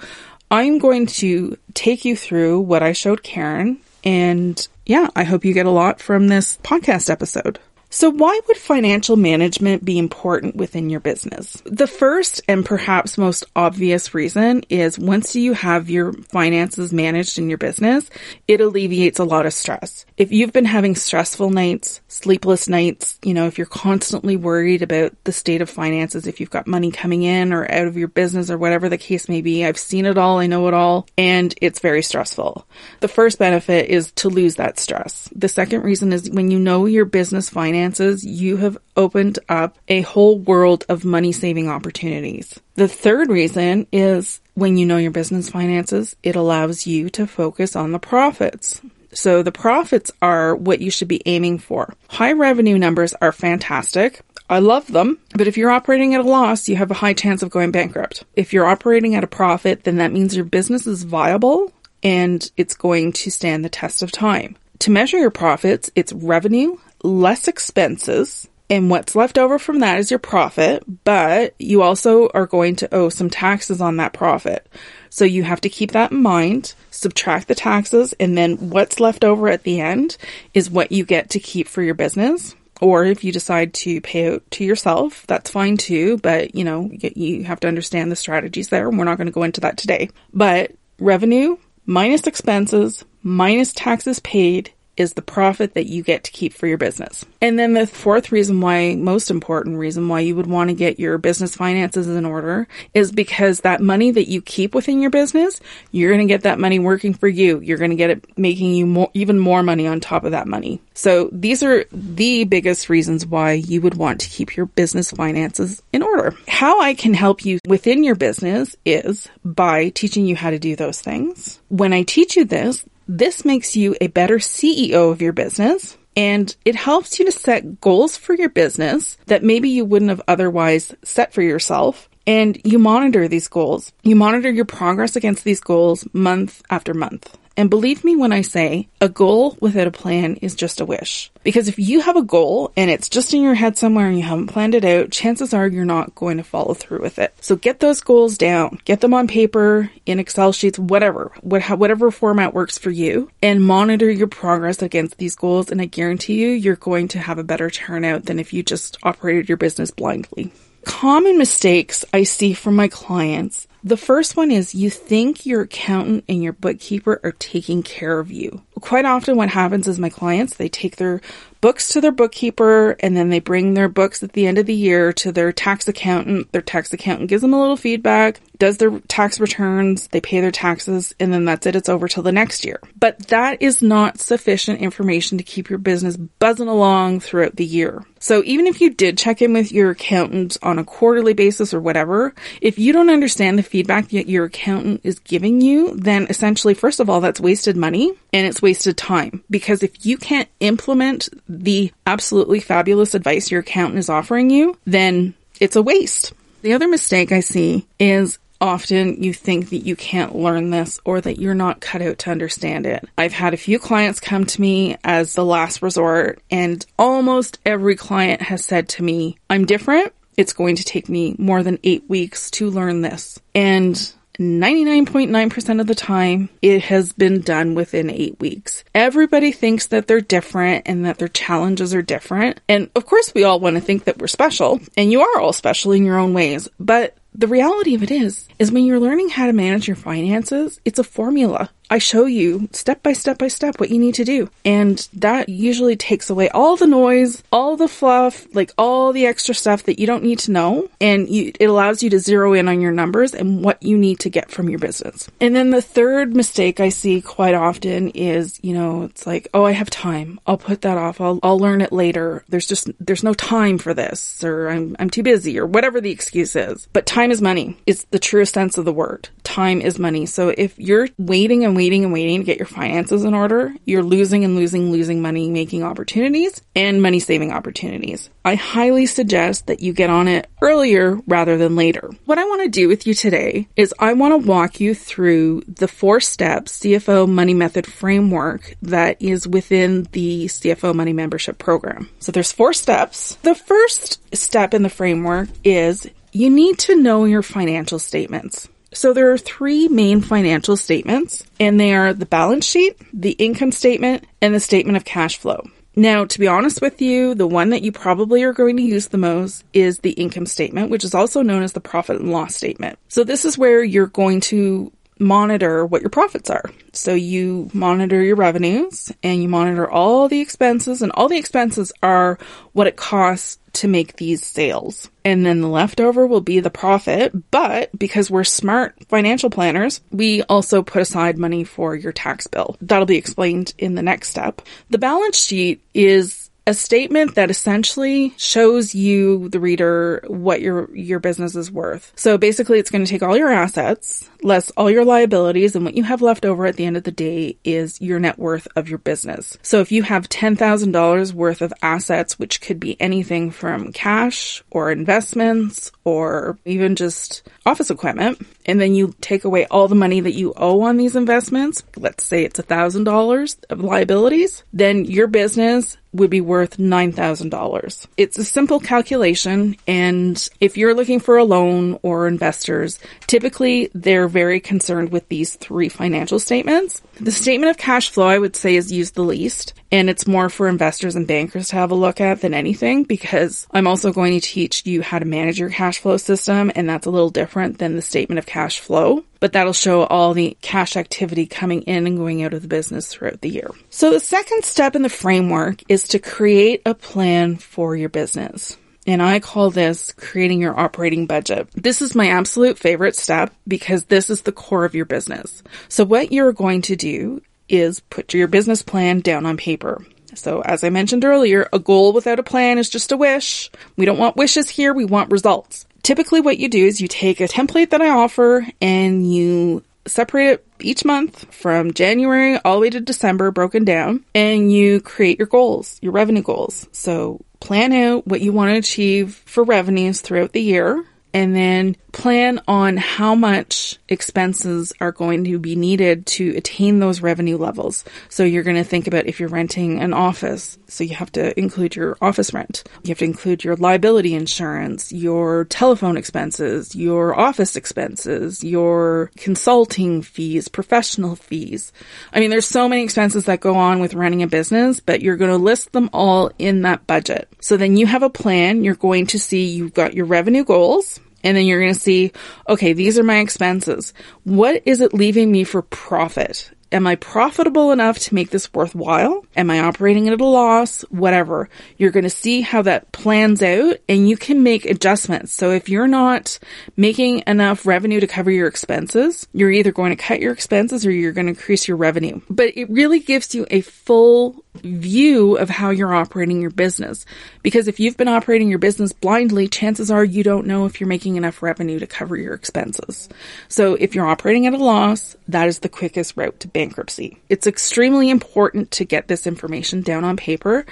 I'm 0.49 0.77
going 0.77 1.07
to 1.07 1.57
take 1.73 2.05
you 2.05 2.15
through 2.15 2.61
what 2.61 2.83
I 2.83 2.93
showed 2.93 3.23
Karen 3.23 3.79
and 4.03 4.67
yeah, 4.85 5.09
I 5.15 5.23
hope 5.23 5.43
you 5.43 5.53
get 5.53 5.65
a 5.65 5.71
lot 5.71 5.99
from 5.99 6.29
this 6.29 6.57
podcast 6.63 7.09
episode. 7.09 7.59
So 7.89 8.09
why 8.09 8.39
would 8.47 8.57
financial 8.57 9.15
management 9.15 9.85
be 9.85 9.97
important 9.97 10.57
within 10.57 10.89
your 10.89 10.99
business? 10.99 11.61
The 11.65 11.87
first 11.87 12.41
and 12.47 12.65
perhaps 12.65 13.17
most 13.17 13.45
obvious 13.55 14.13
reason 14.13 14.63
is 14.69 14.99
once 14.99 15.37
you 15.37 15.53
have 15.53 15.89
your 15.89 16.11
finances 16.11 16.91
managed 16.91 17.37
in 17.37 17.47
your 17.47 17.57
business, 17.57 18.09
it 18.45 18.59
alleviates 18.59 19.19
a 19.19 19.23
lot 19.23 19.45
of 19.45 19.53
stress. 19.53 20.05
If 20.17 20.33
you've 20.33 20.51
been 20.51 20.65
having 20.65 20.95
stressful 20.95 21.49
nights, 21.49 22.01
sleepless 22.09 22.67
nights, 22.67 23.19
you 23.23 23.33
know, 23.33 23.47
if 23.47 23.57
you're 23.57 23.67
constantly 23.67 24.35
worried 24.35 24.81
about 24.81 25.13
the 25.23 25.31
state 25.31 25.61
of 25.61 25.69
finances, 25.69 26.27
if 26.27 26.41
you've 26.41 26.49
got 26.49 26.67
money 26.67 26.91
coming 26.91 27.23
in 27.23 27.53
or 27.53 27.71
out 27.71 27.87
of 27.87 27.95
your 27.95 28.09
business 28.09 28.51
or 28.51 28.57
whatever 28.57 28.89
the 28.89 28.97
case 28.97 29.29
may 29.29 29.41
be, 29.41 29.65
I've 29.65 29.77
seen 29.77 30.05
it 30.05 30.17
all, 30.17 30.39
I 30.39 30.47
know 30.47 30.67
it 30.67 30.73
all, 30.73 31.07
and 31.17 31.53
it's 31.61 31.79
very 31.79 32.01
stressful. 32.01 32.67
The 32.99 33.07
first 33.07 33.39
benefit 33.39 33.89
is 33.89 34.11
to 34.13 34.29
lose 34.29 34.55
that 34.55 34.77
stress. 34.77 35.29
The 35.33 35.47
second 35.47 35.83
reason 35.83 36.11
is 36.11 36.29
when 36.29 36.51
you 36.51 36.59
know 36.59 36.85
your 36.85 37.05
business 37.05 37.49
finances 37.49 37.76
finances, 37.77 38.25
you 38.25 38.57
have 38.57 38.77
opened 38.95 39.37
up 39.49 39.77
a 39.87 40.01
whole 40.01 40.39
world 40.39 40.83
of 40.89 41.05
money 41.05 41.31
saving 41.31 41.69
opportunities. 41.69 42.59
The 42.73 42.87
third 42.87 43.29
reason 43.29 43.85
is 43.91 44.41
when 44.55 44.77
you 44.77 44.85
know 44.87 44.97
your 44.97 45.11
business 45.11 45.49
finances, 45.49 46.15
it 46.23 46.35
allows 46.35 46.87
you 46.87 47.09
to 47.11 47.27
focus 47.27 47.75
on 47.75 47.91
the 47.91 47.99
profits. 47.99 48.81
So 49.13 49.43
the 49.43 49.51
profits 49.51 50.11
are 50.23 50.55
what 50.55 50.81
you 50.81 50.89
should 50.89 51.07
be 51.07 51.21
aiming 51.27 51.59
for. 51.59 51.93
High 52.09 52.33
revenue 52.33 52.79
numbers 52.79 53.13
are 53.21 53.31
fantastic. 53.31 54.21
I 54.49 54.59
love 54.59 54.87
them, 54.87 55.19
but 55.35 55.47
if 55.47 55.55
you're 55.55 55.69
operating 55.69 56.15
at 56.15 56.21
a 56.21 56.29
loss, 56.29 56.67
you 56.67 56.77
have 56.77 56.89
a 56.89 56.95
high 56.95 57.13
chance 57.13 57.43
of 57.43 57.51
going 57.51 57.71
bankrupt. 57.71 58.23
If 58.35 58.53
you're 58.53 58.65
operating 58.65 59.13
at 59.13 59.23
a 59.23 59.27
profit, 59.27 59.83
then 59.83 59.97
that 59.97 60.11
means 60.11 60.35
your 60.35 60.45
business 60.45 60.87
is 60.87 61.03
viable 61.03 61.71
and 62.01 62.49
it's 62.57 62.75
going 62.75 63.11
to 63.13 63.29
stand 63.29 63.63
the 63.63 63.69
test 63.69 64.01
of 64.01 64.11
time. 64.11 64.55
To 64.79 64.91
measure 64.91 65.17
your 65.17 65.31
profits, 65.31 65.89
it's 65.95 66.13
revenue 66.13 66.77
less 67.03 67.47
expenses 67.47 68.47
and 68.69 68.89
what's 68.89 69.15
left 69.15 69.37
over 69.37 69.59
from 69.59 69.79
that 69.79 69.99
is 69.99 70.11
your 70.11 70.19
profit, 70.19 70.83
but 71.05 71.55
you 71.57 71.81
also 71.81 72.29
are 72.29 72.45
going 72.45 72.75
to 72.77 72.93
owe 72.93 73.09
some 73.09 73.29
taxes 73.29 73.79
on 73.79 73.97
that 73.97 74.13
profit. 74.13 74.67
So 75.09 75.23
you 75.23 75.43
have 75.43 75.61
to 75.61 75.69
keep 75.69 75.93
that 75.93 76.11
in 76.11 76.21
mind, 76.21 76.73
subtract 76.91 77.47
the 77.47 77.55
taxes, 77.55 78.13
and 78.19 78.37
then 78.37 78.69
what's 78.69 78.99
left 78.99 79.23
over 79.23 79.47
at 79.47 79.63
the 79.63 79.79
end 79.79 80.17
is 80.53 80.69
what 80.69 80.91
you 80.91 81.05
get 81.05 81.29
to 81.31 81.39
keep 81.39 81.67
for 81.67 81.81
your 81.81 81.95
business. 81.95 82.55
Or 82.81 83.05
if 83.05 83.23
you 83.23 83.31
decide 83.31 83.73
to 83.75 84.01
pay 84.01 84.33
out 84.33 84.43
to 84.51 84.65
yourself, 84.65 85.25
that's 85.27 85.49
fine 85.49 85.77
too, 85.77 86.17
but 86.17 86.53
you 86.53 86.63
know, 86.63 86.91
you 86.91 87.45
have 87.45 87.61
to 87.61 87.67
understand 87.67 88.11
the 88.11 88.15
strategies 88.15 88.67
there. 88.67 88.89
And 88.89 88.97
we're 88.97 89.05
not 89.05 89.17
going 89.17 89.27
to 89.27 89.33
go 89.33 89.43
into 89.43 89.61
that 89.61 89.77
today. 89.77 90.09
But 90.33 90.73
revenue 90.99 91.57
minus 91.85 92.27
expenses 92.27 93.03
minus 93.23 93.73
taxes 93.73 94.19
paid 94.19 94.71
is 94.97 95.13
the 95.13 95.21
profit 95.21 95.75
that 95.75 95.85
you 95.85 96.03
get 96.03 96.23
to 96.25 96.31
keep 96.31 96.53
for 96.53 96.67
your 96.67 96.77
business. 96.77 97.23
And 97.41 97.57
then 97.57 97.73
the 97.73 97.87
fourth 97.87 98.31
reason 98.31 98.59
why, 98.59 98.95
most 98.95 99.29
important 99.29 99.77
reason 99.77 100.07
why 100.09 100.21
you 100.21 100.35
would 100.35 100.47
want 100.47 100.69
to 100.69 100.73
get 100.73 100.99
your 100.99 101.17
business 101.17 101.55
finances 101.55 102.07
in 102.07 102.25
order 102.25 102.67
is 102.93 103.11
because 103.11 103.61
that 103.61 103.81
money 103.81 104.11
that 104.11 104.27
you 104.27 104.41
keep 104.41 104.73
within 104.73 104.99
your 104.99 105.11
business, 105.11 105.61
you're 105.91 106.11
going 106.11 106.27
to 106.27 106.33
get 106.33 106.41
that 106.41 106.59
money 106.59 106.79
working 106.79 107.13
for 107.13 107.27
you. 107.27 107.59
You're 107.59 107.77
going 107.77 107.91
to 107.91 107.95
get 107.95 108.09
it 108.09 108.37
making 108.37 108.73
you 108.73 108.85
more, 108.85 109.11
even 109.13 109.37
more 109.39 109.63
money 109.63 109.87
on 109.87 109.99
top 109.99 110.23
of 110.23 110.31
that 110.31 110.47
money. 110.47 110.81
So 110.93 111.29
these 111.31 111.61
are 111.61 111.85
the 111.91 112.45
biggest 112.45 112.89
reasons 112.89 113.25
why 113.25 113.53
you 113.53 113.81
would 113.81 113.95
want 113.95 114.21
to 114.21 114.29
keep 114.29 114.57
your 114.57 114.65
business 114.65 115.11
finances 115.11 115.83
in 115.93 116.01
order. 116.01 116.35
How 116.47 116.81
I 116.81 116.95
can 116.95 117.13
help 117.13 117.45
you 117.45 117.59
within 117.67 118.03
your 118.03 118.15
business 118.15 118.75
is 118.83 119.29
by 119.45 119.89
teaching 119.89 120.25
you 120.25 120.35
how 120.35 120.49
to 120.49 120.59
do 120.59 120.75
those 120.75 120.99
things. 121.01 121.59
When 121.69 121.93
I 121.93 122.01
teach 122.01 122.35
you 122.35 122.45
this, 122.45 122.83
this 123.07 123.45
makes 123.45 123.75
you 123.75 123.95
a 124.01 124.07
better 124.07 124.37
CEO 124.37 125.11
of 125.11 125.21
your 125.21 125.33
business 125.33 125.97
and 126.17 126.55
it 126.65 126.75
helps 126.75 127.19
you 127.19 127.25
to 127.25 127.31
set 127.31 127.79
goals 127.79 128.17
for 128.17 128.33
your 128.33 128.49
business 128.49 129.17
that 129.27 129.43
maybe 129.43 129.69
you 129.69 129.85
wouldn't 129.85 130.09
have 130.09 130.21
otherwise 130.27 130.95
set 131.03 131.31
for 131.31 131.43
yourself. 131.43 132.09
And 132.25 132.59
you 132.65 132.79
monitor 132.79 133.27
these 133.27 133.47
goals. 133.47 133.93
You 134.03 134.15
monitor 134.15 134.49
your 134.49 134.65
progress 134.65 135.15
against 135.15 135.43
these 135.43 135.61
goals 135.61 136.07
month 136.13 136.63
after 136.69 136.93
month. 136.93 137.37
And 137.57 137.71
believe 137.71 138.03
me 138.03 138.15
when 138.15 138.31
I 138.31 138.41
say 138.41 138.87
a 139.01 139.09
goal 139.09 139.57
without 139.59 139.87
a 139.87 139.91
plan 139.91 140.35
is 140.35 140.53
just 140.53 140.79
a 140.79 140.85
wish. 140.85 141.31
Because 141.43 141.67
if 141.67 141.79
you 141.79 142.01
have 142.01 142.15
a 142.15 142.21
goal 142.21 142.71
and 142.77 142.91
it's 142.91 143.09
just 143.09 143.33
in 143.33 143.41
your 143.41 143.55
head 143.55 143.77
somewhere 143.77 144.07
and 144.07 144.15
you 144.15 144.23
haven't 144.23 144.47
planned 144.47 144.75
it 144.75 144.85
out, 144.85 145.11
chances 145.11 145.55
are 145.55 145.67
you're 145.67 145.83
not 145.83 146.13
going 146.13 146.37
to 146.37 146.43
follow 146.43 146.75
through 146.75 147.01
with 147.01 147.17
it. 147.17 147.33
So 147.41 147.55
get 147.55 147.79
those 147.79 148.01
goals 148.01 148.37
down, 148.37 148.79
get 148.85 149.01
them 149.01 149.15
on 149.15 149.27
paper, 149.27 149.89
in 150.05 150.19
Excel 150.19 150.53
sheets, 150.53 150.77
whatever, 150.77 151.31
whatever 151.41 152.11
format 152.11 152.53
works 152.53 152.77
for 152.77 152.91
you 152.91 153.29
and 153.41 153.63
monitor 153.63 154.09
your 154.09 154.27
progress 154.27 154.83
against 154.83 155.17
these 155.17 155.35
goals. 155.35 155.71
And 155.71 155.81
I 155.81 155.85
guarantee 155.85 156.35
you, 156.35 156.49
you're 156.49 156.75
going 156.75 157.07
to 157.09 157.19
have 157.19 157.39
a 157.39 157.43
better 157.43 157.71
turnout 157.71 158.25
than 158.25 158.39
if 158.39 158.53
you 158.53 158.61
just 158.61 158.97
operated 159.01 159.49
your 159.49 159.57
business 159.57 159.89
blindly. 159.89 160.53
Common 160.85 161.37
mistakes 161.37 162.05
I 162.13 162.23
see 162.23 162.53
from 162.53 162.75
my 162.75 162.87
clients 162.87 163.66
the 163.83 163.97
first 163.97 164.35
one 164.35 164.51
is 164.51 164.75
you 164.75 164.89
think 164.89 165.45
your 165.45 165.61
accountant 165.61 166.25
and 166.27 166.43
your 166.43 166.53
bookkeeper 166.53 167.19
are 167.23 167.31
taking 167.31 167.83
care 167.83 168.19
of 168.19 168.31
you. 168.31 168.63
Quite 168.81 169.05
often 169.05 169.37
what 169.37 169.49
happens 169.49 169.87
is 169.87 169.99
my 169.99 170.09
clients, 170.09 170.55
they 170.55 170.69
take 170.69 170.97
their 170.97 171.21
books 171.61 171.89
to 171.89 172.01
their 172.01 172.11
bookkeeper 172.11 172.91
and 172.99 173.15
then 173.15 173.29
they 173.29 173.39
bring 173.39 173.73
their 173.73 173.89
books 173.89 174.23
at 174.23 174.33
the 174.33 174.47
end 174.47 174.57
of 174.57 174.65
the 174.65 174.73
year 174.73 175.13
to 175.13 175.31
their 175.31 175.51
tax 175.51 175.87
accountant. 175.87 176.51
Their 176.51 176.61
tax 176.61 176.91
accountant 176.93 177.29
gives 177.29 177.41
them 177.41 177.53
a 177.53 177.59
little 177.59 177.77
feedback, 177.77 178.39
does 178.57 178.77
their 178.77 178.99
tax 179.07 179.39
returns, 179.39 180.07
they 180.07 180.21
pay 180.21 180.41
their 180.41 180.51
taxes, 180.51 181.13
and 181.19 181.31
then 181.31 181.45
that's 181.45 181.65
it. 181.65 181.75
It's 181.75 181.89
over 181.89 182.07
till 182.07 182.23
the 182.23 182.31
next 182.31 182.65
year. 182.65 182.79
But 182.99 183.27
that 183.27 183.61
is 183.61 183.81
not 183.81 184.19
sufficient 184.19 184.81
information 184.81 185.37
to 185.37 185.43
keep 185.43 185.69
your 185.69 185.79
business 185.79 186.17
buzzing 186.17 186.67
along 186.67 187.19
throughout 187.19 187.55
the 187.55 187.65
year. 187.65 188.03
So 188.19 188.41
even 188.45 188.67
if 188.67 188.81
you 188.81 188.89
did 188.89 189.17
check 189.17 189.41
in 189.41 189.53
with 189.53 189.71
your 189.71 189.91
accountant 189.91 190.57
on 190.61 190.79
a 190.79 190.83
quarterly 190.83 191.33
basis 191.33 191.73
or 191.73 191.79
whatever, 191.79 192.33
if 192.61 192.79
you 192.79 192.93
don't 192.93 193.09
understand 193.09 193.57
the 193.57 193.63
feedback 193.63 194.09
that 194.09 194.27
your 194.27 194.45
accountant 194.45 195.01
is 195.03 195.19
giving 195.19 195.61
you, 195.61 195.95
then 195.95 196.27
essentially, 196.29 196.73
first 196.73 196.99
of 196.99 197.09
all, 197.09 197.21
that's 197.21 197.39
wasted 197.39 197.77
money 197.77 198.11
and 198.33 198.47
it's 198.47 198.61
wasted 198.61 198.97
time 198.97 199.43
because 199.49 199.83
if 199.83 200.05
you 200.05 200.17
can't 200.17 200.49
implement 200.59 201.29
the 201.63 201.91
absolutely 202.05 202.59
fabulous 202.59 203.13
advice 203.13 203.51
your 203.51 203.61
accountant 203.61 203.99
is 203.99 204.09
offering 204.09 204.49
you, 204.49 204.77
then 204.85 205.33
it's 205.59 205.75
a 205.75 205.81
waste. 205.81 206.33
The 206.61 206.73
other 206.73 206.87
mistake 206.87 207.31
I 207.31 207.41
see 207.41 207.87
is 207.99 208.39
often 208.59 209.23
you 209.23 209.33
think 209.33 209.69
that 209.69 209.85
you 209.85 209.95
can't 209.95 210.35
learn 210.35 210.69
this 210.69 210.99
or 211.05 211.21
that 211.21 211.39
you're 211.39 211.53
not 211.53 211.79
cut 211.79 212.01
out 212.01 212.19
to 212.19 212.31
understand 212.31 212.85
it. 212.85 213.07
I've 213.17 213.33
had 213.33 213.53
a 213.53 213.57
few 213.57 213.79
clients 213.79 214.19
come 214.19 214.45
to 214.45 214.61
me 214.61 214.97
as 215.03 215.33
the 215.33 215.45
last 215.45 215.81
resort 215.81 216.39
and 216.49 216.83
almost 216.97 217.59
every 217.65 217.95
client 217.95 218.41
has 218.41 218.65
said 218.65 218.89
to 218.89 219.03
me, 219.03 219.37
I'm 219.49 219.65
different. 219.65 220.13
It's 220.35 220.53
going 220.53 220.75
to 220.77 220.83
take 220.83 221.09
me 221.09 221.35
more 221.37 221.63
than 221.63 221.79
eight 221.83 222.07
weeks 222.07 222.51
to 222.51 222.69
learn 222.69 223.01
this. 223.01 223.39
And 223.55 224.13
99.9% 224.39 225.81
of 225.81 225.87
the 225.87 225.95
time, 225.95 226.49
it 226.61 226.83
has 226.83 227.13
been 227.13 227.41
done 227.41 227.75
within 227.75 228.09
eight 228.09 228.39
weeks. 228.39 228.83
Everybody 228.93 229.51
thinks 229.51 229.87
that 229.87 230.07
they're 230.07 230.21
different 230.21 230.83
and 230.87 231.05
that 231.05 231.17
their 231.17 231.27
challenges 231.27 231.93
are 231.93 232.01
different. 232.01 232.61
And 232.69 232.89
of 232.95 233.05
course, 233.05 233.33
we 233.33 233.43
all 233.43 233.59
want 233.59 233.75
to 233.75 233.81
think 233.81 234.03
that 234.03 234.19
we're 234.19 234.27
special, 234.27 234.79
and 234.95 235.11
you 235.11 235.21
are 235.21 235.39
all 235.39 235.53
special 235.53 235.91
in 235.91 236.05
your 236.05 236.19
own 236.19 236.33
ways. 236.33 236.69
But 236.79 237.17
the 237.33 237.47
reality 237.47 237.93
of 237.93 238.03
it 238.03 238.11
is, 238.11 238.47
is 238.57 238.71
when 238.71 238.85
you're 238.85 238.99
learning 238.99 239.29
how 239.29 239.45
to 239.45 239.53
manage 239.53 239.87
your 239.87 239.95
finances, 239.95 240.79
it's 240.85 240.99
a 240.99 241.03
formula. 241.03 241.69
I 241.89 241.97
show 241.99 242.25
you 242.25 242.69
step 242.71 243.03
by 243.03 243.13
step 243.13 243.37
by 243.37 243.47
step 243.47 243.79
what 243.79 243.89
you 243.89 243.99
need 243.99 244.15
to 244.15 244.25
do. 244.25 244.49
And 244.65 245.07
that 245.13 245.49
usually 245.49 245.95
takes 245.95 246.29
away 246.29 246.49
all 246.49 246.75
the 246.75 246.87
noise, 246.87 247.43
all 247.51 247.77
the 247.77 247.87
fluff, 247.87 248.47
like 248.53 248.71
all 248.77 249.13
the 249.13 249.25
extra 249.25 249.55
stuff 249.55 249.83
that 249.83 249.99
you 249.99 250.07
don't 250.07 250.23
need 250.23 250.39
to 250.39 250.51
know. 250.51 250.89
And 250.99 251.29
you, 251.29 251.51
it 251.59 251.67
allows 251.67 252.03
you 252.03 252.09
to 252.11 252.19
zero 252.19 252.53
in 252.53 252.67
on 252.67 252.81
your 252.81 252.91
numbers 252.91 253.33
and 253.33 253.63
what 253.63 253.81
you 253.81 253.97
need 253.97 254.19
to 254.19 254.29
get 254.29 254.51
from 254.51 254.69
your 254.69 254.79
business. 254.79 255.29
And 255.39 255.55
then 255.55 255.69
the 255.69 255.81
third 255.81 256.35
mistake 256.35 256.79
I 256.79 256.89
see 256.89 257.21
quite 257.21 257.55
often 257.55 258.09
is, 258.09 258.59
you 258.61 258.73
know, 258.73 259.03
it's 259.03 259.25
like, 259.25 259.47
oh, 259.53 259.63
I 259.63 259.71
have 259.71 259.89
time. 259.89 260.39
I'll 260.45 260.57
put 260.57 260.81
that 260.81 260.97
off. 260.97 261.21
I'll, 261.21 261.39
I'll 261.43 261.59
learn 261.59 261.81
it 261.81 261.93
later. 261.93 262.43
There's 262.49 262.67
just, 262.67 262.89
there's 262.99 263.23
no 263.23 263.33
time 263.33 263.77
for 263.77 263.93
this 263.93 264.43
or 264.43 264.69
I'm, 264.69 264.95
I'm 264.99 265.09
too 265.09 265.23
busy 265.23 265.57
or 265.57 265.65
whatever 265.65 266.01
the 266.01 266.11
excuse 266.11 266.55
is. 266.55 266.87
But 266.91 267.05
time 267.05 267.31
is 267.31 267.41
money. 267.41 267.77
It's 267.85 268.03
the 268.05 268.19
truest 268.19 268.53
sense 268.53 268.77
of 268.77 268.85
the 268.85 268.93
word. 268.93 269.29
Time 269.43 269.79
is 269.79 269.99
money. 269.99 270.25
So 270.25 270.49
if 270.49 270.77
you're 270.77 271.07
waiting 271.17 271.63
and 271.63 271.76
waiting 271.77 272.03
and 272.03 272.11
waiting 272.11 272.39
to 272.39 272.43
get 272.43 272.57
your 272.57 272.65
finances 272.65 273.23
in 273.23 273.35
order, 273.35 273.71
you're 273.85 274.01
losing 274.01 274.43
and 274.43 274.55
losing, 274.55 274.91
losing 274.91 275.21
money 275.21 275.47
making 275.51 275.83
opportunities 275.83 276.59
and 276.75 277.03
money 277.03 277.19
saving 277.19 277.51
opportunities. 277.51 278.31
I 278.43 278.55
highly 278.55 279.05
suggest 279.05 279.67
that 279.67 279.79
you 279.79 279.93
get 279.93 280.09
on 280.09 280.27
it 280.27 280.49
earlier 280.59 281.19
rather 281.27 281.55
than 281.55 281.75
later. 281.75 282.09
What 282.25 282.39
I 282.39 282.45
want 282.45 282.63
to 282.63 282.69
do 282.69 282.87
with 282.87 283.05
you 283.05 283.13
today 283.13 283.67
is 283.75 283.93
I 283.99 284.13
want 284.13 284.33
to 284.33 284.47
walk 284.47 284.79
you 284.79 284.95
through 284.95 285.61
the 285.67 285.87
four 285.87 286.19
steps 286.19 286.79
CFO 286.79 287.29
money 287.29 287.53
method 287.53 287.85
framework 287.85 288.75
that 288.81 289.21
is 289.21 289.47
within 289.47 290.07
the 290.13 290.47
CFO 290.47 290.95
money 290.95 291.13
membership 291.13 291.59
program. 291.59 292.09
So 292.17 292.31
there's 292.31 292.51
four 292.51 292.73
steps. 292.73 293.35
The 293.43 293.53
first 293.53 294.35
step 294.35 294.73
in 294.73 294.81
the 294.81 294.89
framework 294.89 295.49
is 295.63 296.09
you 296.31 296.49
need 296.49 296.79
to 296.79 296.95
know 296.95 297.25
your 297.25 297.43
financial 297.43 297.99
statements. 297.99 298.67
So 298.93 299.13
there 299.13 299.31
are 299.31 299.37
three 299.37 299.87
main 299.87 300.21
financial 300.21 300.77
statements, 300.77 301.45
and 301.59 301.79
they 301.79 301.93
are 301.93 302.13
the 302.13 302.25
balance 302.25 302.65
sheet, 302.65 302.97
the 303.13 303.31
income 303.31 303.71
statement, 303.71 304.25
and 304.41 304.53
the 304.53 304.59
statement 304.59 304.97
of 304.97 305.05
cash 305.05 305.37
flow. 305.37 305.67
Now, 305.95 306.25
to 306.25 306.39
be 306.39 306.47
honest 306.47 306.79
with 306.79 307.01
you, 307.01 307.33
the 307.33 307.47
one 307.47 307.71
that 307.71 307.81
you 307.81 307.91
probably 307.91 308.43
are 308.43 308.53
going 308.53 308.77
to 308.77 308.83
use 308.83 309.07
the 309.07 309.17
most 309.17 309.63
is 309.73 309.99
the 309.99 310.11
income 310.11 310.45
statement, 310.45 310.91
which 310.91 311.03
is 311.03 311.15
also 311.15 311.41
known 311.41 311.63
as 311.63 311.73
the 311.73 311.79
profit 311.79 312.19
and 312.19 312.31
loss 312.31 312.55
statement. 312.55 312.99
So 313.07 313.23
this 313.23 313.45
is 313.45 313.57
where 313.57 313.83
you're 313.83 314.05
going 314.05 314.41
to 314.41 314.91
monitor 315.19 315.85
what 315.85 316.01
your 316.01 316.11
profits 316.11 316.51
are. 316.51 316.69
So 316.93 317.13
you 317.13 317.71
monitor 317.73 318.21
your 318.21 318.35
revenues 318.35 319.11
and 319.23 319.41
you 319.41 319.49
monitor 319.49 319.89
all 319.89 320.27
the 320.27 320.39
expenses 320.39 321.01
and 321.01 321.11
all 321.13 321.27
the 321.27 321.37
expenses 321.37 321.91
are 322.03 322.37
what 322.73 322.85
it 322.85 322.95
costs 322.95 323.57
to 323.77 323.87
make 323.87 324.17
these 324.17 324.45
sales. 324.45 325.09
And 325.23 325.45
then 325.45 325.61
the 325.61 325.67
leftover 325.67 326.25
will 326.25 326.41
be 326.41 326.59
the 326.59 326.69
profit. 326.69 327.51
But 327.51 327.97
because 327.97 328.31
we're 328.31 328.43
smart 328.43 328.95
financial 329.07 329.49
planners, 329.49 330.01
we 330.11 330.41
also 330.43 330.81
put 330.83 331.01
aside 331.01 331.37
money 331.37 331.63
for 331.63 331.95
your 331.95 332.11
tax 332.11 332.47
bill. 332.47 332.77
That'll 332.81 333.05
be 333.05 333.17
explained 333.17 333.73
in 333.77 333.95
the 333.95 334.03
next 334.03 334.29
step. 334.29 334.61
The 334.89 334.97
balance 334.97 335.37
sheet 335.37 335.81
is 335.93 336.49
a 336.65 336.73
statement 336.73 337.35
that 337.35 337.49
essentially 337.49 338.33
shows 338.35 338.93
you, 338.93 339.47
the 339.47 339.59
reader, 339.59 340.21
what 340.27 340.59
your, 340.59 340.93
your 340.93 341.19
business 341.19 341.55
is 341.55 341.71
worth. 341.71 342.11
So 342.17 342.37
basically 342.37 342.77
it's 342.77 342.91
going 342.91 343.05
to 343.05 343.09
take 343.09 343.23
all 343.23 343.37
your 343.37 343.47
assets, 343.47 344.29
less 344.43 344.69
all 344.71 344.89
your 344.91 345.05
liabilities, 345.05 345.75
and 345.75 345.85
what 345.85 345.95
you 345.95 346.03
have 346.03 346.21
left 346.21 346.45
over 346.45 346.65
at 346.65 346.75
the 346.75 346.85
end 346.85 346.97
of 346.97 347.03
the 347.03 347.11
day 347.11 347.57
is 347.63 348.01
your 348.01 348.19
net 348.19 348.37
worth 348.37 348.67
of 348.75 348.89
your 348.89 348.99
business. 348.99 349.57
So 349.61 349.81
if 349.81 349.91
you 349.91 350.03
have 350.03 350.29
$10,000 350.29 351.33
worth 351.33 351.61
of 351.61 351.73
assets, 351.81 352.39
which 352.39 352.61
could 352.61 352.79
be 352.79 352.99
anything 353.01 353.51
from 353.51 353.91
cash 353.91 354.63
or 354.71 354.91
investments 354.91 355.91
or 356.03 356.57
even 356.65 356.95
just 356.95 357.47
office 357.65 357.89
equipment, 357.89 358.45
and 358.65 358.79
then 358.79 358.95
you 358.95 359.13
take 359.21 359.43
away 359.43 359.65
all 359.67 359.87
the 359.87 359.95
money 359.95 360.19
that 360.19 360.33
you 360.33 360.53
owe 360.55 360.81
on 360.81 360.97
these 360.97 361.15
investments, 361.15 361.83
let's 361.95 362.25
say 362.25 362.43
it's 362.43 362.59
$1,000 362.59 363.57
of 363.69 363.81
liabilities, 363.81 364.63
then 364.73 365.05
your 365.05 365.27
business 365.27 365.97
would 366.13 366.29
be 366.29 366.41
worth 366.41 366.77
$9,000. 366.77 368.07
It's 368.17 368.39
a 368.39 368.45
simple 368.45 368.79
calculation, 368.79 369.75
and 369.87 370.49
if 370.59 370.77
you're 370.77 370.95
looking 370.95 371.19
for 371.19 371.37
a 371.37 371.43
loan 371.43 371.99
or 372.01 372.27
investors, 372.27 372.99
typically 373.27 373.91
they're 373.93 374.27
very 374.37 374.59
concerned 374.59 375.11
with 375.11 375.27
these 375.29 375.55
three 375.55 375.89
financial 375.89 376.37
statements. 376.37 377.01
The 377.19 377.31
statement 377.31 377.71
of 377.71 377.77
cash 377.77 378.11
flow, 378.11 378.27
I 378.27 378.37
would 378.37 378.55
say, 378.55 378.75
is 378.75 378.91
used 378.91 379.15
the 379.15 379.23
least, 379.23 379.73
And 379.91 380.11
it's 380.11 380.27
more 380.27 380.47
for 380.47 380.67
investors 380.67 381.15
and 381.15 381.25
bankers 381.25 381.69
to 381.69 381.77
have 381.77 381.89
a 381.89 381.95
look 381.95 382.21
at 382.21 382.41
than 382.41 382.53
anything 382.53 383.03
because 383.03 383.65
I'm 383.71 383.87
also 383.87 384.13
going 384.13 384.33
to 384.33 384.47
teach 384.47 384.85
you 384.85 385.01
how 385.01 385.17
to 385.17 385.25
manage 385.25 385.57
your 385.59 385.71
cash 385.71 385.97
flow 385.97 386.17
system. 386.17 386.71
And 386.75 386.87
that's 386.87 387.07
a 387.07 387.09
little 387.09 387.31
different 387.31 387.79
than 387.79 387.95
the 387.95 388.03
statement 388.03 388.37
of 388.37 388.45
cash 388.45 388.79
flow 388.79 389.23
but 389.39 389.53
that'll 389.53 389.71
show 389.73 390.03
all 390.03 390.33
the 390.33 390.57
cash 390.61 390.97
activity 390.97 391.45
coming 391.45 391.83
in 391.83 392.07
and 392.07 392.17
going 392.17 392.43
out 392.43 392.55
of 392.55 392.63
the 392.63 392.67
business 392.67 393.07
throughout 393.07 393.41
the 393.41 393.49
year. 393.49 393.69
So 393.91 394.11
the 394.11 394.19
second 394.19 394.65
step 394.65 394.95
in 394.95 395.03
the 395.03 395.09
framework 395.09 395.83
is 395.87 396.07
to 396.07 396.19
create 396.19 396.81
a 396.87 396.95
plan 396.95 397.57
for 397.57 397.95
your 397.95 398.09
business. 398.09 398.77
And 399.07 399.23
I 399.23 399.39
call 399.39 399.71
this 399.71 400.11
creating 400.11 400.61
your 400.61 400.77
operating 400.77 401.25
budget. 401.25 401.69
This 401.73 402.01
is 402.01 402.13
my 402.13 402.27
absolute 402.27 402.77
favorite 402.77 403.15
step 403.15 403.53
because 403.65 404.05
this 404.05 404.29
is 404.29 404.41
the 404.41 404.51
core 404.51 404.83
of 404.83 404.93
your 404.93 405.05
business. 405.05 405.63
So 405.87 406.03
what 406.03 406.33
you're 406.33 406.51
going 406.51 406.81
to 406.83 406.97
do 406.97 407.41
is 407.69 408.01
put 408.01 408.33
your 408.33 408.47
business 408.47 408.81
plan 408.81 409.21
down 409.21 409.45
on 409.45 409.55
paper. 409.55 410.05
So 410.35 410.61
as 410.61 410.83
I 410.83 410.89
mentioned 410.89 411.23
earlier, 411.23 411.67
a 411.71 411.79
goal 411.79 412.11
without 412.11 412.39
a 412.39 412.43
plan 412.43 412.77
is 412.77 412.89
just 412.89 413.13
a 413.13 413.17
wish. 413.17 413.71
We 413.95 414.05
don't 414.05 414.19
want 414.19 414.35
wishes 414.35 414.69
here, 414.69 414.93
we 414.93 415.05
want 415.05 415.31
results. 415.31 415.85
Typically 416.03 416.41
what 416.41 416.57
you 416.57 416.69
do 416.69 416.85
is 416.85 417.01
you 417.01 417.07
take 417.07 417.39
a 417.39 417.47
template 417.47 417.89
that 417.89 418.01
I 418.01 418.09
offer 418.09 418.67
and 418.81 419.33
you 419.33 419.83
separate 420.07 420.51
it 420.51 420.67
each 420.79 421.05
month 421.05 421.53
from 421.53 421.93
January 421.93 422.57
all 422.59 422.75
the 422.75 422.81
way 422.81 422.89
to 422.89 422.99
December 422.99 423.51
broken 423.51 423.83
down 423.83 424.25
and 424.33 424.71
you 424.71 425.01
create 425.01 425.37
your 425.37 425.47
goals, 425.47 425.99
your 426.01 426.11
revenue 426.11 426.41
goals. 426.41 426.87
So 426.91 427.43
plan 427.59 427.93
out 427.93 428.27
what 428.27 428.41
you 428.41 428.53
want 428.53 428.71
to 428.71 428.77
achieve 428.77 429.41
for 429.45 429.63
revenues 429.63 430.21
throughout 430.21 430.53
the 430.53 430.61
year 430.61 431.03
and 431.33 431.55
then 431.55 431.95
plan 432.17 432.59
on 432.67 432.97
how 432.97 433.35
much 433.35 433.99
expenses 434.09 434.91
are 434.99 435.11
going 435.11 435.43
to 435.43 435.59
be 435.59 435.75
needed 435.75 436.25
to 436.25 436.49
attain 436.57 436.97
those 436.97 437.21
revenue 437.21 437.57
levels. 437.57 438.03
So 438.27 438.43
you're 438.43 438.63
going 438.63 438.75
to 438.75 438.83
think 438.83 439.05
about 439.05 439.27
if 439.27 439.39
you're 439.39 439.49
renting 439.49 439.99
an 439.99 440.13
office, 440.13 440.79
so 440.87 441.03
you 441.03 441.13
have 441.13 441.31
to 441.33 441.57
include 441.59 441.95
your 441.95 442.17
office 442.19 442.55
rent. 442.55 442.83
You 443.03 443.09
have 443.09 443.19
to 443.19 443.25
include 443.25 443.63
your 443.63 443.75
liability 443.75 444.33
insurance, 444.33 445.11
your 445.11 445.65
telephone 445.65 446.17
expenses, 446.17 446.95
your 446.95 447.39
office 447.39 447.75
expenses, 447.75 448.63
your 448.63 449.29
consulting 449.37 450.23
fees, 450.23 450.67
professional 450.67 451.35
fees. 451.35 451.93
I 452.33 452.39
mean, 452.39 452.49
there's 452.49 452.65
so 452.65 452.89
many 452.89 453.03
expenses 453.03 453.45
that 453.45 453.59
go 453.59 453.75
on 453.75 453.99
with 453.99 454.15
running 454.15 454.41
a 454.41 454.47
business, 454.47 454.99
but 454.99 455.21
you're 455.21 455.37
going 455.37 455.51
to 455.51 455.57
list 455.57 455.91
them 455.91 456.09
all 456.13 456.51
in 456.57 456.81
that 456.81 457.05
budget. 457.05 457.47
So 457.59 457.77
then 457.77 457.95
you 457.95 458.07
have 458.07 458.23
a 458.23 458.29
plan. 458.29 458.83
You're 458.83 458.95
going 458.95 459.27
to 459.27 459.39
see 459.39 459.67
you've 459.67 459.93
got 459.93 460.15
your 460.15 460.25
revenue 460.25 460.63
goals 460.63 461.19
and 461.43 461.55
then 461.55 461.65
you're 461.65 461.79
going 461.79 461.93
to 461.93 461.99
see, 461.99 462.31
okay, 462.67 462.93
these 462.93 463.17
are 463.17 463.23
my 463.23 463.39
expenses. 463.39 464.13
What 464.43 464.81
is 464.85 465.01
it 465.01 465.13
leaving 465.13 465.51
me 465.51 465.63
for 465.63 465.81
profit? 465.81 466.71
Am 466.89 467.05
I 467.05 467.15
profitable 467.15 467.91
enough 467.91 468.17
to 468.19 468.33
make 468.33 468.49
this 468.49 468.73
worthwhile? 468.73 469.45
Am 469.57 469.69
I 469.69 469.81
operating 469.81 470.29
at 470.29 470.39
a 470.39 470.45
loss? 470.45 471.01
Whatever. 471.09 471.67
You're 471.97 472.11
going 472.11 472.23
to 472.23 472.29
see 472.29 472.61
how 472.61 472.81
that 472.83 473.11
plans 473.11 473.61
out 473.61 473.97
and 474.07 474.29
you 474.29 474.37
can 474.37 474.63
make 474.63 474.85
adjustments. 474.85 475.51
So 475.51 475.71
if 475.71 475.89
you're 475.89 476.07
not 476.07 476.59
making 476.95 477.43
enough 477.45 477.85
revenue 477.85 478.21
to 478.21 478.27
cover 478.27 478.51
your 478.51 478.67
expenses, 478.67 479.47
you're 479.51 479.71
either 479.71 479.91
going 479.91 480.15
to 480.15 480.23
cut 480.23 480.39
your 480.39 480.53
expenses 480.53 481.05
or 481.05 481.11
you're 481.11 481.33
going 481.33 481.47
to 481.47 481.53
increase 481.53 481.89
your 481.89 481.97
revenue. 481.97 482.39
But 482.49 482.77
it 482.77 482.89
really 482.89 483.19
gives 483.19 483.53
you 483.53 483.67
a 483.69 483.81
full 483.81 484.63
view 484.81 485.57
of 485.57 485.69
how 485.69 485.89
you're 485.89 486.13
operating 486.13 486.61
your 486.61 486.71
business. 486.71 487.25
Because 487.63 487.87
if 487.87 487.99
you've 487.99 488.17
been 488.17 488.27
operating 488.27 488.69
your 488.69 488.79
business 488.79 489.11
blindly, 489.11 489.67
chances 489.67 490.09
are 490.11 490.23
you 490.23 490.43
don't 490.43 490.67
know 490.67 490.85
if 490.85 490.99
you're 490.99 491.07
making 491.07 491.35
enough 491.35 491.61
revenue 491.61 491.99
to 491.99 492.07
cover 492.07 492.35
your 492.35 492.53
expenses. 492.53 493.29
So 493.67 493.95
if 493.95 494.15
you're 494.15 494.27
operating 494.27 494.67
at 494.67 494.73
a 494.73 494.77
loss, 494.77 495.35
that 495.47 495.67
is 495.67 495.79
the 495.79 495.89
quickest 495.89 496.37
route 496.37 496.59
to 496.61 496.67
bankruptcy. 496.67 497.37
It's 497.49 497.67
extremely 497.67 498.29
important 498.29 498.91
to 498.91 499.05
get 499.05 499.27
this 499.27 499.47
information 499.47 500.01
down 500.01 500.23
on 500.23 500.37
paper 500.37 500.85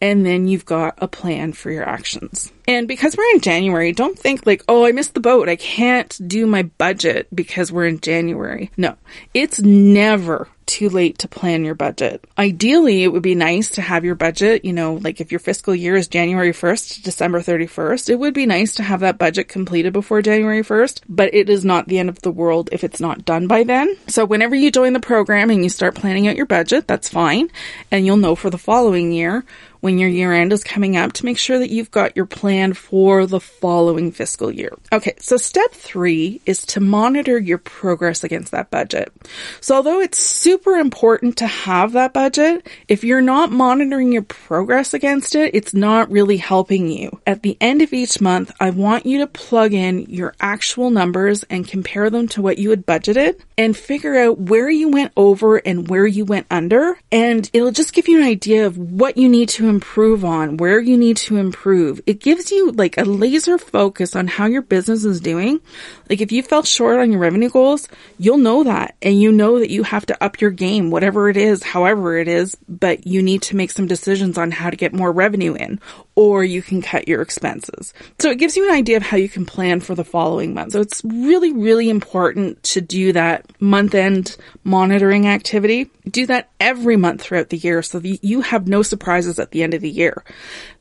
and 0.00 0.26
then 0.26 0.46
you've 0.46 0.66
got 0.66 0.94
a 0.98 1.08
plan 1.08 1.52
for 1.52 1.70
your 1.70 1.88
actions. 1.88 2.52
And 2.68 2.88
because 2.88 3.16
we're 3.16 3.30
in 3.34 3.40
January, 3.40 3.92
don't 3.92 4.18
think 4.18 4.46
like, 4.46 4.62
oh, 4.68 4.84
I 4.84 4.92
missed 4.92 5.14
the 5.14 5.20
boat. 5.20 5.48
I 5.48 5.56
can't 5.56 6.18
do 6.26 6.46
my 6.46 6.64
budget 6.64 7.28
because 7.34 7.70
we're 7.70 7.86
in 7.86 8.00
January. 8.00 8.70
No, 8.76 8.96
it's 9.32 9.60
never 9.60 10.48
too 10.66 10.88
late 10.88 11.18
to 11.18 11.28
plan 11.28 11.64
your 11.64 11.76
budget. 11.76 12.24
Ideally, 12.36 13.04
it 13.04 13.08
would 13.12 13.22
be 13.22 13.36
nice 13.36 13.70
to 13.70 13.82
have 13.82 14.04
your 14.04 14.16
budget, 14.16 14.64
you 14.64 14.72
know, 14.72 14.94
like 14.94 15.20
if 15.20 15.30
your 15.30 15.38
fiscal 15.38 15.74
year 15.74 15.94
is 15.94 16.08
January 16.08 16.50
1st 16.50 16.94
to 16.94 17.02
December 17.02 17.40
31st, 17.40 18.10
it 18.10 18.16
would 18.16 18.34
be 18.34 18.46
nice 18.46 18.74
to 18.74 18.82
have 18.82 19.00
that 19.00 19.16
budget 19.16 19.48
completed 19.48 19.92
before 19.92 20.22
January 20.22 20.62
1st, 20.62 21.02
but 21.08 21.32
it 21.32 21.48
is 21.48 21.64
not 21.64 21.86
the 21.86 22.00
end 22.00 22.08
of 22.08 22.20
the 22.22 22.32
world 22.32 22.68
if 22.72 22.82
it's 22.82 23.00
not 23.00 23.24
done 23.24 23.46
by 23.46 23.62
then. 23.62 23.96
So 24.08 24.24
whenever 24.24 24.56
you 24.56 24.72
join 24.72 24.92
the 24.92 25.00
program 25.00 25.50
and 25.50 25.62
you 25.62 25.70
start 25.70 25.94
planning 25.94 26.26
out 26.26 26.36
your 26.36 26.46
budget, 26.46 26.88
that's 26.88 27.08
fine. 27.08 27.48
And 27.92 28.04
you'll 28.04 28.16
know 28.16 28.34
for 28.34 28.50
the 28.50 28.58
following 28.58 29.12
year 29.12 29.44
when 29.86 29.98
your 29.98 30.08
year 30.08 30.32
end 30.32 30.52
is 30.52 30.64
coming 30.64 30.96
up 30.96 31.12
to 31.12 31.24
make 31.24 31.38
sure 31.38 31.60
that 31.60 31.70
you've 31.70 31.92
got 31.92 32.16
your 32.16 32.26
plan 32.26 32.74
for 32.74 33.24
the 33.24 33.38
following 33.38 34.10
fiscal 34.10 34.50
year. 34.50 34.76
Okay, 34.92 35.14
so 35.20 35.36
step 35.36 35.70
three 35.70 36.40
is 36.44 36.66
to 36.66 36.80
monitor 36.80 37.38
your 37.38 37.58
progress 37.58 38.24
against 38.24 38.50
that 38.50 38.68
budget. 38.68 39.12
So 39.60 39.76
although 39.76 40.00
it's 40.00 40.18
super 40.18 40.72
important 40.72 41.36
to 41.36 41.46
have 41.46 41.92
that 41.92 42.12
budget, 42.12 42.66
if 42.88 43.04
you're 43.04 43.20
not 43.20 43.52
monitoring 43.52 44.10
your 44.10 44.22
progress 44.22 44.92
against 44.92 45.36
it, 45.36 45.54
it's 45.54 45.72
not 45.72 46.10
really 46.10 46.38
helping 46.38 46.88
you. 46.88 47.20
At 47.24 47.44
the 47.44 47.56
end 47.60 47.80
of 47.80 47.92
each 47.92 48.20
month, 48.20 48.50
I 48.58 48.70
want 48.70 49.06
you 49.06 49.18
to 49.18 49.28
plug 49.28 49.72
in 49.72 50.06
your 50.08 50.34
actual 50.40 50.90
numbers 50.90 51.44
and 51.44 51.68
compare 51.68 52.10
them 52.10 52.26
to 52.30 52.42
what 52.42 52.58
you 52.58 52.70
had 52.70 52.84
budgeted 52.84 53.40
and 53.56 53.76
figure 53.76 54.16
out 54.16 54.36
where 54.40 54.68
you 54.68 54.88
went 54.88 55.12
over 55.16 55.58
and 55.58 55.88
where 55.88 56.08
you 56.08 56.24
went 56.24 56.48
under. 56.50 56.98
And 57.12 57.48
it'll 57.52 57.70
just 57.70 57.92
give 57.92 58.08
you 58.08 58.18
an 58.18 58.26
idea 58.26 58.66
of 58.66 58.76
what 58.76 59.16
you 59.16 59.28
need 59.28 59.48
to 59.50 59.75
improve 59.76 60.24
on, 60.24 60.56
where 60.56 60.80
you 60.80 60.96
need 60.96 61.18
to 61.18 61.36
improve. 61.36 62.00
It 62.06 62.18
gives 62.20 62.50
you 62.50 62.72
like 62.72 62.96
a 62.96 63.04
laser 63.04 63.58
focus 63.58 64.16
on 64.16 64.26
how 64.26 64.46
your 64.46 64.62
business 64.62 65.04
is 65.04 65.20
doing. 65.20 65.60
Like 66.08 66.22
if 66.22 66.32
you 66.32 66.42
fell 66.42 66.62
short 66.62 66.98
on 66.98 67.12
your 67.12 67.20
revenue 67.20 67.50
goals, 67.50 67.86
you'll 68.18 68.38
know 68.38 68.64
that 68.64 68.96
and 69.02 69.20
you 69.20 69.30
know 69.30 69.58
that 69.58 69.70
you 69.70 69.82
have 69.82 70.06
to 70.06 70.24
up 70.24 70.40
your 70.40 70.50
game, 70.50 70.90
whatever 70.90 71.28
it 71.28 71.36
is, 71.36 71.62
however 71.62 72.16
it 72.16 72.26
is, 72.26 72.56
but 72.66 73.06
you 73.06 73.20
need 73.22 73.42
to 73.42 73.56
make 73.56 73.70
some 73.70 73.86
decisions 73.86 74.38
on 74.38 74.50
how 74.50 74.70
to 74.70 74.76
get 74.76 74.94
more 74.94 75.12
revenue 75.12 75.54
in 75.54 75.78
or 76.16 76.42
you 76.42 76.62
can 76.62 76.80
cut 76.80 77.06
your 77.06 77.20
expenses. 77.20 77.92
So 78.18 78.30
it 78.30 78.38
gives 78.38 78.56
you 78.56 78.66
an 78.66 78.74
idea 78.74 78.96
of 78.96 79.02
how 79.02 79.18
you 79.18 79.28
can 79.28 79.44
plan 79.44 79.80
for 79.80 79.94
the 79.94 80.04
following 80.04 80.54
month. 80.54 80.72
So 80.72 80.80
it's 80.80 81.04
really, 81.04 81.52
really 81.52 81.90
important 81.90 82.62
to 82.64 82.80
do 82.80 83.12
that 83.12 83.44
month 83.60 83.94
end 83.94 84.36
monitoring 84.64 85.28
activity. 85.28 85.90
Do 86.10 86.26
that 86.26 86.48
every 86.58 86.96
month 86.96 87.20
throughout 87.20 87.50
the 87.50 87.58
year 87.58 87.82
so 87.82 87.98
that 87.98 88.24
you 88.24 88.40
have 88.40 88.66
no 88.66 88.82
surprises 88.82 89.38
at 89.38 89.50
the 89.50 89.62
end 89.62 89.74
of 89.74 89.82
the 89.82 89.90
year. 89.90 90.24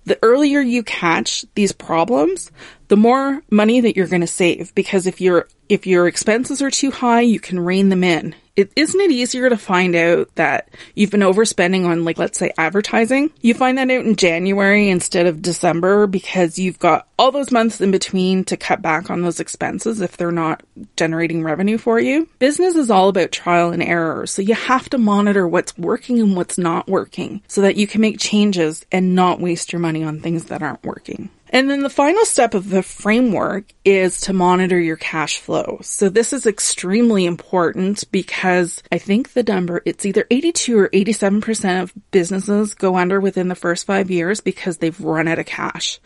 The 0.05 0.17
earlier 0.23 0.61
you 0.61 0.83
catch 0.83 1.45
these 1.55 1.73
problems, 1.73 2.49
the 2.87 2.97
more 2.97 3.41
money 3.51 3.81
that 3.81 3.97
you're 3.97 4.07
going 4.07 4.21
to 4.21 4.27
save 4.27 4.73
because 4.73 5.05
if 5.05 5.19
your 5.19 5.47
if 5.67 5.85
your 5.85 6.07
expenses 6.07 6.61
are 6.61 6.71
too 6.71 6.91
high, 6.91 7.21
you 7.21 7.39
can 7.39 7.59
rein 7.59 7.89
them 7.89 8.03
in 8.03 8.35
it 8.55 8.71
isn't 8.75 8.99
it 8.99 9.11
easier 9.11 9.49
to 9.49 9.57
find 9.57 9.95
out 9.95 10.33
that 10.35 10.69
you've 10.93 11.11
been 11.11 11.21
overspending 11.21 11.85
on 11.85 12.05
like 12.05 12.17
let's 12.17 12.39
say 12.39 12.51
advertising? 12.57 13.31
You 13.41 13.53
find 13.53 13.77
that 13.77 13.91
out 13.91 14.05
in 14.05 14.15
january 14.15 14.89
instead 14.89 15.25
of 15.25 15.41
december 15.41 16.07
because 16.07 16.57
you've 16.57 16.79
got 16.79 17.07
all 17.17 17.31
those 17.31 17.51
months 17.51 17.81
in 17.81 17.91
between 17.91 18.43
to 18.45 18.57
cut 18.57 18.81
back 18.81 19.09
on 19.09 19.21
those 19.21 19.39
expenses 19.39 20.01
if 20.01 20.17
they're 20.17 20.31
not 20.31 20.63
generating 20.97 21.43
revenue 21.43 21.77
for 21.77 21.99
you. 21.99 22.27
Business 22.39 22.75
is 22.75 22.89
all 22.89 23.09
about 23.09 23.31
trial 23.31 23.71
and 23.71 23.83
error 23.83 24.25
so 24.25 24.41
you 24.41 24.55
have 24.55 24.89
to 24.89 24.97
monitor 24.97 25.47
what's 25.47 25.77
working 25.77 26.19
and 26.19 26.35
what's 26.35 26.57
not 26.57 26.87
working 26.87 27.41
so 27.47 27.61
that 27.61 27.75
you 27.75 27.87
can 27.87 28.01
make 28.01 28.19
changes 28.19 28.85
and 28.91 29.15
not 29.15 29.39
waste 29.39 29.73
your 29.73 29.79
money 29.79 30.03
on 30.03 30.19
things 30.19 30.45
that 30.45 30.61
aren't 30.61 30.83
working 30.83 31.29
and 31.49 31.69
then 31.69 31.81
the 31.81 31.89
final 31.89 32.25
step 32.25 32.53
of 32.53 32.69
the 32.69 32.83
framework 32.83 33.65
is 33.83 34.21
to 34.21 34.33
monitor 34.33 34.79
your 34.79 34.95
cash 34.95 35.37
flow. 35.37 35.79
So 35.83 36.09
this 36.09 36.33
is 36.33 36.47
extremely 36.47 37.25
important 37.25 38.03
because 38.11 38.81
I 38.91 38.97
think 38.97 39.33
the 39.33 39.43
number, 39.43 39.81
it's 39.85 40.05
either 40.05 40.25
82 40.31 40.77
or 40.77 40.89
87% 40.89 41.83
of 41.83 41.93
businesses 42.11 42.73
go 42.73 42.97
under 42.97 43.19
within 43.19 43.47
the 43.47 43.55
first 43.55 43.85
five 43.85 44.09
years 44.09 44.41
because 44.41 44.77
they've 44.77 44.99
run 44.99 45.27
out 45.27 45.39
of 45.39 45.45
cash. 45.45 45.99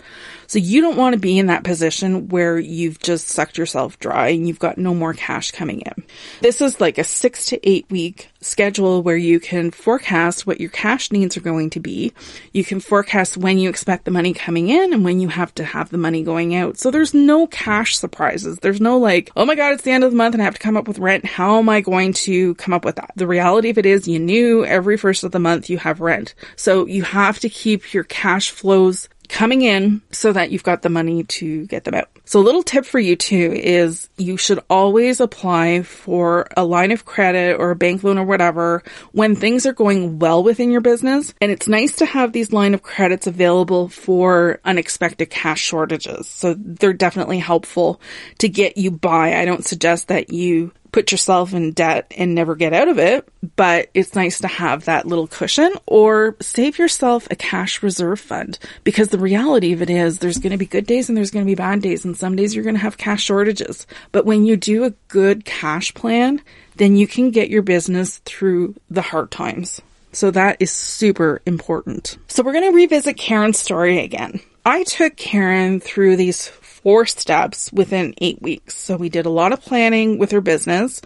So 0.48 0.60
you 0.60 0.81
don't 0.81 0.98
want 0.98 1.13
to 1.13 1.19
be 1.19 1.39
in 1.39 1.48
that 1.48 1.63
position 1.63 2.27
where 2.27 2.60
you've 2.60 3.00
just 3.00 3.27
sucked 3.27 3.58
yourself 3.58 3.98
dry 4.00 4.29
and 4.29 4.48
you've 4.48 4.60
got 4.60 4.77
no 4.77 4.93
more 4.93 5.13
cash 5.13 5.51
coming 5.51 5.81
in. 5.81 6.03
This 6.41 6.62
is 6.62 6.81
like 6.81 6.98
a 6.98 7.03
six 7.03 7.46
to 7.48 7.69
eight 7.69 7.89
week 7.89 8.29
schedule 8.41 9.01
where 9.01 9.17
you 9.17 9.39
can 9.39 9.72
forecast 9.72 10.48
what 10.48 10.62
your 10.62 10.69
cash 10.69 11.12
needs 11.12 11.36
are 11.36 11.41
going 11.41 11.69
to 11.72 11.79
be. 11.79 12.13
You 12.53 12.63
can 12.63 12.79
forecast 12.79 13.38
when 13.38 13.60
you 13.60 13.69
expect 13.69 14.05
the 14.05 14.12
money 14.12 14.34
coming 14.34 14.69
in 14.69 14.93
and 14.93 15.03
when 15.03 15.19
you 15.19 15.27
have 15.27 15.53
to 15.55 15.63
have 15.63 15.89
the 15.89 15.98
money 15.98 16.24
going 16.24 16.55
out. 16.55 16.77
So 16.77 16.91
there's 16.91 17.13
no 17.13 17.48
cash 17.48 17.98
surprises. 17.98 18.58
There's 18.60 18.81
no 18.81 18.98
like, 18.98 19.31
oh 19.36 19.46
my 19.46 19.55
God, 19.55 19.74
it's 19.74 19.84
the 19.84 19.91
end 19.91 20.03
of 20.03 20.12
the 20.12 20.17
month 20.17 20.36
and 20.36 20.41
I 20.41 20.46
have 20.46 20.55
to 20.55 20.62
come 20.62 20.77
up 20.77 20.88
with 20.88 21.00
rent. 21.00 21.25
How 21.25 21.58
am 21.58 21.69
I 21.69 21.81
going 21.81 22.13
to 22.13 22.55
come 22.55 22.74
up 22.74 22.86
with 22.86 22.96
that? 22.96 23.12
The 23.15 23.27
reality 23.27 23.69
of 23.69 23.77
it 23.77 23.86
is 23.86 24.08
you 24.08 24.19
knew 24.19 24.65
every 24.65 24.98
first 24.98 25.24
of 25.24 25.31
the 25.31 25.39
month 25.39 25.69
you 25.69 25.77
have 25.77 26.00
rent. 26.00 26.34
So 26.55 26.86
you 26.86 27.03
have 27.03 27.39
to 27.39 27.50
keep 27.50 27.93
your 27.93 28.03
cash 28.03 28.51
flows 28.51 29.10
coming 29.30 29.62
in 29.62 30.02
so 30.12 30.34
that 30.34 30.52
you've 30.52 30.64
got 30.64 30.82
the 30.82 30.90
money 30.90 31.24
to 31.24 31.66
get 31.68 31.84
them 31.84 31.94
out. 31.94 32.10
So 32.26 32.40
a 32.40 32.42
little 32.42 32.64
tip 32.64 32.84
for 32.84 33.00
you 33.00 33.16
too 33.16 33.54
is 33.56 34.10
you 34.18 34.38
should 34.38 34.60
always 34.70 35.20
apply 35.20 35.84
for 35.84 36.48
a 36.58 36.66
line 36.66 36.92
of 36.92 37.06
credit 37.06 37.60
or 37.60 37.72
a 37.72 37.76
bank 37.76 38.04
loan 38.04 38.18
or 38.18 38.26
whatever 38.26 38.84
when 39.12 39.36
things 39.36 39.66
are 39.66 39.74
going 39.74 40.20
well 40.20 40.44
within 40.44 40.72
your 40.72 40.82
business. 40.82 41.34
And 41.40 41.52
it's 41.52 41.68
nice 41.68 41.96
to 41.98 42.06
have 42.06 42.34
these 42.34 42.52
line 42.52 42.74
of 42.74 42.82
credits 42.82 43.28
available 43.28 43.88
for 43.88 44.60
unexpected 44.66 45.30
cash 45.30 45.62
shortages. 45.62 46.28
So 46.28 46.56
they're 46.58 46.94
definitely 46.94 47.40
helpful 47.40 48.02
to 48.40 48.50
get 48.50 48.78
you 48.78 48.92
by. 48.92 49.40
I 49.40 49.46
don't 49.46 49.66
suggest 49.66 50.10
that 50.10 50.32
you 50.32 50.72
put 50.91 51.12
yourself 51.12 51.53
in 51.53 51.72
debt 51.72 52.12
and 52.17 52.34
never 52.34 52.55
get 52.55 52.74
out 52.74 52.88
of 52.88 52.98
it, 53.00 53.27
but 53.55 53.89
it's 53.93 54.15
nice 54.15 54.39
to 54.39 54.48
have 54.48 54.86
that 54.86 55.05
little 55.05 55.27
cushion 55.27 55.72
or 55.86 56.36
save 56.41 56.77
yourself 56.77 57.27
a 57.29 57.36
cash 57.36 57.84
reserve 57.84 58.19
fund 58.19 58.58
because 58.84 59.10
the 59.10 59.19
reality 59.19 59.74
of 59.74 59.81
it 59.81 59.89
is 59.89 60.19
there's 60.19 60.38
going 60.38 60.51
to 60.51 60.58
be 60.58 60.65
good 60.65 60.86
days 60.86 61.10
and 61.10 61.17
there's 61.17 61.31
going 61.31 61.46
to 61.46 61.50
be 61.50 61.55
bad 61.55 61.81
days 61.81 62.05
and 62.05 62.17
some 62.17 62.36
days 62.36 62.55
you're 62.55 62.63
going 62.63 62.75
to 62.75 62.81
have 62.81 62.98
cash 62.98 63.24
shortages. 63.24 63.86
But 64.12 64.25
when 64.25 64.46
you 64.46 64.58
do 64.58 64.84
a 64.84 64.93
good 65.08 65.46
cash 65.46 65.93
plan, 65.93 66.41
then 66.77 66.96
you 66.96 67.08
can 67.08 67.31
get 67.31 67.50
your 67.50 67.62
business 67.62 68.19
through 68.19 68.75
the 68.89 69.01
hard 69.01 69.31
times. 69.31 69.81
So 70.12 70.31
that 70.31 70.58
is 70.60 70.72
super 70.72 71.41
important. 71.46 72.17
So 72.27 72.41
we're 72.41 72.53
going 72.53 72.72
to 72.72 72.75
revisit 72.75 73.17
Karen's 73.17 73.60
story 73.60 74.00
again. 74.00 74.39
I 74.65 74.84
took 74.84 75.15
Karen 75.15 75.79
through 75.79 76.15
these 76.15 76.48
four 76.84 77.06
steps 77.06 77.72
within 77.74 78.14
eight 78.20 78.42
weeks. 78.42 78.76
So 78.78 78.98
we 78.98 79.10
did 79.10 79.26
a 79.26 79.30
lot 79.30 79.54
of 79.54 79.62
planning 79.62 80.18
with 80.18 80.32
her 80.32 80.42
business. 80.42 81.02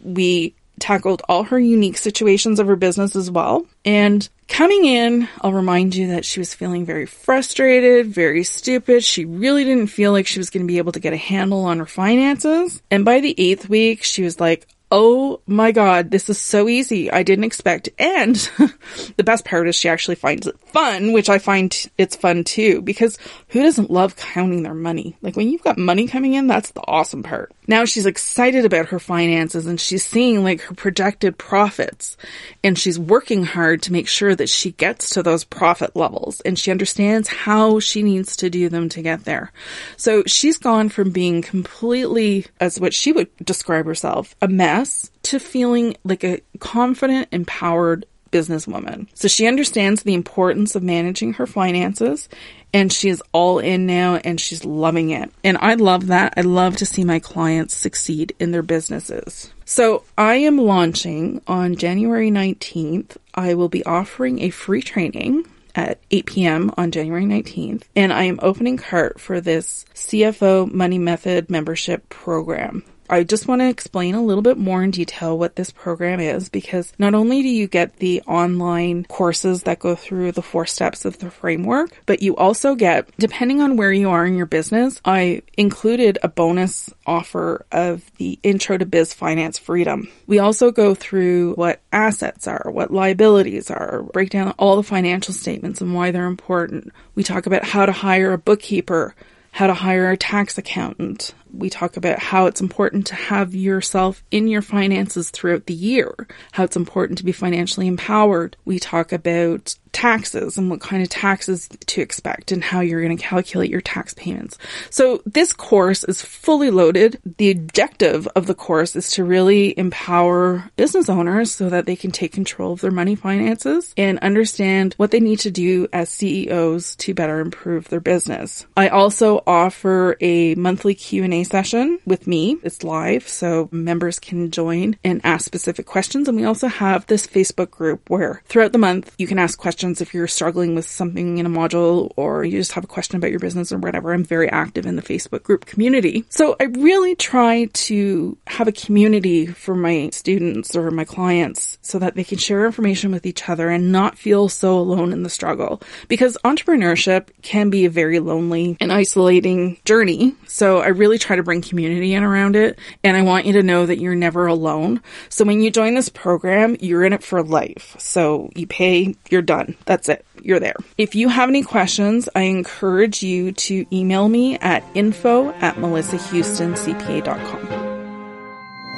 We 0.00 0.54
tackled 0.78 1.22
all 1.28 1.44
her 1.44 1.58
unique 1.58 1.96
situations 1.96 2.58
of 2.58 2.66
her 2.66 2.76
business 2.76 3.16
as 3.16 3.30
well. 3.30 3.66
And 3.84 4.28
coming 4.48 4.84
in, 4.84 5.28
I'll 5.40 5.52
remind 5.52 5.94
you 5.94 6.08
that 6.08 6.24
she 6.24 6.40
was 6.40 6.54
feeling 6.54 6.84
very 6.84 7.06
frustrated, 7.06 8.08
very 8.08 8.44
stupid. 8.44 9.02
She 9.02 9.24
really 9.24 9.64
didn't 9.64 9.88
feel 9.88 10.12
like 10.12 10.26
she 10.26 10.38
was 10.38 10.50
going 10.50 10.66
to 10.66 10.70
be 10.70 10.78
able 10.78 10.92
to 10.92 11.00
get 11.00 11.12
a 11.12 11.18
handle 11.18 11.64
on 11.64 11.78
her 11.78 11.86
finances. 11.86 12.82
And 12.90 13.04
by 13.04 13.20
the 13.20 13.34
eighth 13.38 13.68
week, 13.68 14.02
she 14.02 14.22
was 14.22 14.38
like, 14.38 14.66
Oh 14.98 15.42
my 15.46 15.72
god, 15.72 16.10
this 16.10 16.30
is 16.30 16.38
so 16.38 16.70
easy. 16.70 17.10
I 17.10 17.22
didn't 17.22 17.44
expect. 17.44 17.90
And 17.98 18.34
the 19.18 19.24
best 19.24 19.44
part 19.44 19.68
is 19.68 19.76
she 19.76 19.90
actually 19.90 20.14
finds 20.14 20.46
it 20.46 20.58
fun, 20.70 21.12
which 21.12 21.28
I 21.28 21.38
find 21.38 21.90
it's 21.98 22.16
fun 22.16 22.44
too, 22.44 22.80
because 22.80 23.18
who 23.48 23.62
doesn't 23.62 23.90
love 23.90 24.16
counting 24.16 24.62
their 24.62 24.72
money? 24.72 25.14
Like 25.20 25.36
when 25.36 25.50
you've 25.50 25.62
got 25.62 25.76
money 25.76 26.06
coming 26.06 26.32
in, 26.32 26.46
that's 26.46 26.70
the 26.70 26.80
awesome 26.86 27.22
part. 27.22 27.52
Now 27.68 27.84
she's 27.84 28.06
excited 28.06 28.64
about 28.64 28.86
her 28.86 28.98
finances 28.98 29.66
and 29.66 29.78
she's 29.78 30.02
seeing 30.02 30.42
like 30.42 30.62
her 30.62 30.74
projected 30.74 31.36
profits 31.36 32.16
and 32.64 32.78
she's 32.78 32.98
working 32.98 33.44
hard 33.44 33.82
to 33.82 33.92
make 33.92 34.08
sure 34.08 34.34
that 34.34 34.48
she 34.48 34.72
gets 34.72 35.10
to 35.10 35.22
those 35.22 35.44
profit 35.44 35.94
levels 35.94 36.40
and 36.40 36.58
she 36.58 36.70
understands 36.70 37.28
how 37.28 37.80
she 37.80 38.02
needs 38.02 38.34
to 38.36 38.48
do 38.48 38.70
them 38.70 38.88
to 38.88 39.02
get 39.02 39.24
there. 39.24 39.52
So 39.98 40.22
she's 40.24 40.56
gone 40.56 40.88
from 40.88 41.10
being 41.10 41.42
completely, 41.42 42.46
as 42.60 42.80
what 42.80 42.94
she 42.94 43.12
would 43.12 43.28
describe 43.44 43.84
herself, 43.84 44.34
a 44.40 44.48
mess 44.48 44.85
to 45.22 45.38
feeling 45.38 45.96
like 46.04 46.24
a 46.24 46.40
confident, 46.58 47.28
empowered 47.32 48.06
businesswoman. 48.30 49.06
So 49.14 49.28
she 49.28 49.46
understands 49.46 50.02
the 50.02 50.14
importance 50.14 50.74
of 50.74 50.82
managing 50.82 51.34
her 51.34 51.46
finances 51.46 52.28
and 52.72 52.92
she 52.92 53.08
is 53.08 53.22
all 53.32 53.58
in 53.58 53.86
now 53.86 54.16
and 54.16 54.40
she's 54.40 54.64
loving 54.64 55.10
it. 55.10 55.30
And 55.42 55.56
I 55.58 55.74
love 55.74 56.08
that. 56.08 56.34
I 56.36 56.42
love 56.42 56.76
to 56.78 56.86
see 56.86 57.04
my 57.04 57.18
clients 57.18 57.74
succeed 57.74 58.34
in 58.38 58.50
their 58.50 58.62
businesses. 58.62 59.52
So 59.64 60.04
I 60.18 60.36
am 60.36 60.58
launching 60.58 61.40
on 61.46 61.76
January 61.76 62.30
19th. 62.30 63.16
I 63.34 63.54
will 63.54 63.68
be 63.68 63.84
offering 63.84 64.40
a 64.40 64.50
free 64.50 64.82
training 64.82 65.46
at 65.74 66.00
8 66.10 66.26
p.m. 66.26 66.70
on 66.76 66.90
January 66.90 67.24
19th, 67.24 67.82
and 67.94 68.10
I 68.10 68.24
am 68.24 68.40
opening 68.42 68.78
cart 68.78 69.20
for 69.20 69.42
this 69.42 69.84
CFO 69.94 70.72
Money 70.72 70.98
Method 70.98 71.50
membership 71.50 72.08
program. 72.08 72.82
I 73.08 73.22
just 73.22 73.48
want 73.48 73.60
to 73.60 73.68
explain 73.68 74.14
a 74.14 74.22
little 74.22 74.42
bit 74.42 74.58
more 74.58 74.82
in 74.82 74.90
detail 74.90 75.38
what 75.38 75.56
this 75.56 75.70
program 75.70 76.20
is 76.20 76.48
because 76.48 76.92
not 76.98 77.14
only 77.14 77.42
do 77.42 77.48
you 77.48 77.66
get 77.66 77.96
the 77.96 78.22
online 78.22 79.04
courses 79.04 79.64
that 79.64 79.78
go 79.78 79.94
through 79.94 80.32
the 80.32 80.42
four 80.42 80.66
steps 80.66 81.04
of 81.04 81.18
the 81.18 81.30
framework, 81.30 81.90
but 82.06 82.22
you 82.22 82.36
also 82.36 82.74
get, 82.74 83.08
depending 83.18 83.60
on 83.60 83.76
where 83.76 83.92
you 83.92 84.10
are 84.10 84.26
in 84.26 84.36
your 84.36 84.46
business, 84.46 85.00
I 85.04 85.42
included 85.56 86.18
a 86.22 86.28
bonus 86.28 86.90
offer 87.06 87.64
of 87.72 88.02
the 88.16 88.38
intro 88.42 88.78
to 88.78 88.86
biz 88.86 89.14
finance 89.14 89.58
freedom. 89.58 90.08
We 90.26 90.38
also 90.38 90.70
go 90.70 90.94
through 90.94 91.54
what 91.54 91.80
assets 91.92 92.46
are, 92.46 92.70
what 92.70 92.92
liabilities 92.92 93.70
are, 93.70 94.02
break 94.02 94.30
down 94.30 94.54
all 94.58 94.76
the 94.76 94.82
financial 94.82 95.34
statements 95.34 95.80
and 95.80 95.94
why 95.94 96.10
they're 96.10 96.26
important. 96.26 96.92
We 97.14 97.22
talk 97.22 97.46
about 97.46 97.64
how 97.64 97.86
to 97.86 97.92
hire 97.92 98.32
a 98.32 98.38
bookkeeper, 98.38 99.14
how 99.52 99.66
to 99.66 99.74
hire 99.74 100.10
a 100.10 100.16
tax 100.16 100.58
accountant, 100.58 101.34
we 101.52 101.70
talk 101.70 101.96
about 101.96 102.18
how 102.18 102.46
it's 102.46 102.60
important 102.60 103.06
to 103.08 103.14
have 103.14 103.54
yourself 103.54 104.22
in 104.30 104.48
your 104.48 104.62
finances 104.62 105.30
throughout 105.30 105.66
the 105.66 105.74
year, 105.74 106.26
how 106.52 106.64
it's 106.64 106.76
important 106.76 107.18
to 107.18 107.24
be 107.24 107.32
financially 107.32 107.86
empowered. 107.86 108.56
We 108.64 108.78
talk 108.78 109.12
about 109.12 109.74
taxes 109.96 110.58
and 110.58 110.68
what 110.68 110.78
kind 110.78 111.02
of 111.02 111.08
taxes 111.08 111.70
to 111.86 112.02
expect 112.02 112.52
and 112.52 112.62
how 112.62 112.80
you're 112.80 113.02
going 113.02 113.16
to 113.16 113.22
calculate 113.22 113.70
your 113.70 113.80
tax 113.80 114.12
payments. 114.12 114.58
So 114.90 115.22
this 115.24 115.54
course 115.54 116.04
is 116.04 116.20
fully 116.20 116.70
loaded. 116.70 117.18
The 117.38 117.50
objective 117.50 118.28
of 118.36 118.46
the 118.46 118.54
course 118.54 118.94
is 118.94 119.12
to 119.12 119.24
really 119.24 119.76
empower 119.78 120.70
business 120.76 121.08
owners 121.08 121.50
so 121.50 121.70
that 121.70 121.86
they 121.86 121.96
can 121.96 122.10
take 122.10 122.32
control 122.32 122.74
of 122.74 122.82
their 122.82 122.90
money 122.90 123.14
finances 123.14 123.94
and 123.96 124.18
understand 124.18 124.92
what 124.98 125.12
they 125.12 125.20
need 125.20 125.38
to 125.40 125.50
do 125.50 125.88
as 125.94 126.10
CEOs 126.10 126.96
to 126.96 127.14
better 127.14 127.40
improve 127.40 127.88
their 127.88 128.00
business. 128.00 128.66
I 128.76 128.88
also 128.88 129.42
offer 129.46 130.18
a 130.20 130.56
monthly 130.56 130.94
Q&A 131.36 131.44
session 131.44 131.98
with 132.06 132.26
me. 132.26 132.56
It's 132.62 132.82
live, 132.82 133.28
so 133.28 133.68
members 133.70 134.18
can 134.18 134.50
join 134.50 134.96
and 135.04 135.20
ask 135.22 135.44
specific 135.44 135.84
questions. 135.84 136.28
And 136.28 136.36
we 136.36 136.44
also 136.44 136.66
have 136.66 137.06
this 137.06 137.26
Facebook 137.26 137.70
group 137.70 138.08
where 138.08 138.42
throughout 138.46 138.72
the 138.72 138.78
month 138.78 139.14
you 139.18 139.26
can 139.26 139.38
ask 139.38 139.58
questions 139.58 140.00
if 140.00 140.14
you're 140.14 140.26
struggling 140.26 140.74
with 140.74 140.86
something 140.86 141.36
in 141.38 141.44
a 141.44 141.50
module 141.50 142.12
or 142.16 142.44
you 142.44 142.58
just 142.58 142.72
have 142.72 142.84
a 142.84 142.86
question 142.86 143.16
about 143.16 143.30
your 143.30 143.40
business 143.40 143.70
or 143.70 143.78
whatever. 143.78 144.12
I'm 144.12 144.24
very 144.24 144.48
active 144.48 144.86
in 144.86 144.96
the 144.96 145.02
Facebook 145.02 145.42
group 145.42 145.66
community. 145.66 146.24
So 146.30 146.56
I 146.58 146.64
really 146.64 147.14
try 147.14 147.66
to 147.66 148.38
have 148.46 148.68
a 148.68 148.72
community 148.72 149.46
for 149.46 149.74
my 149.74 150.08
students 150.12 150.74
or 150.74 150.90
my 150.90 151.04
clients 151.04 151.76
so 151.82 151.98
that 151.98 152.14
they 152.14 152.24
can 152.24 152.38
share 152.38 152.64
information 152.64 153.12
with 153.12 153.26
each 153.26 153.48
other 153.48 153.68
and 153.68 153.92
not 153.92 154.16
feel 154.16 154.48
so 154.48 154.78
alone 154.78 155.12
in 155.12 155.22
the 155.22 155.30
struggle 155.30 155.82
because 156.08 156.38
entrepreneurship 156.44 157.28
can 157.42 157.68
be 157.68 157.84
a 157.84 157.90
very 157.90 158.20
lonely 158.20 158.76
and 158.80 158.92
isolating 158.92 159.78
journey. 159.84 160.34
So 160.46 160.78
I 160.78 160.88
really 160.88 161.18
try 161.26 161.36
to 161.36 161.42
bring 161.42 161.60
community 161.60 162.14
in 162.14 162.22
around 162.22 162.56
it. 162.56 162.78
And 163.02 163.16
I 163.16 163.22
want 163.22 163.46
you 163.46 163.54
to 163.54 163.62
know 163.62 163.86
that 163.86 163.98
you're 163.98 164.14
never 164.14 164.46
alone. 164.46 165.00
So 165.28 165.44
when 165.44 165.60
you 165.60 165.70
join 165.70 165.94
this 165.94 166.08
program, 166.08 166.76
you're 166.80 167.04
in 167.04 167.12
it 167.12 167.22
for 167.22 167.42
life. 167.42 167.96
So 167.98 168.50
you 168.54 168.66
pay, 168.66 169.14
you're 169.30 169.42
done. 169.42 169.76
That's 169.84 170.08
it. 170.08 170.24
You're 170.42 170.60
there. 170.60 170.76
If 170.96 171.14
you 171.14 171.28
have 171.28 171.48
any 171.48 171.62
questions, 171.62 172.28
I 172.34 172.42
encourage 172.42 173.22
you 173.22 173.52
to 173.52 173.86
email 173.92 174.28
me 174.28 174.58
at 174.58 174.84
info 174.94 175.52
at 175.54 175.76
melissahoustoncpa.com. 175.76 177.85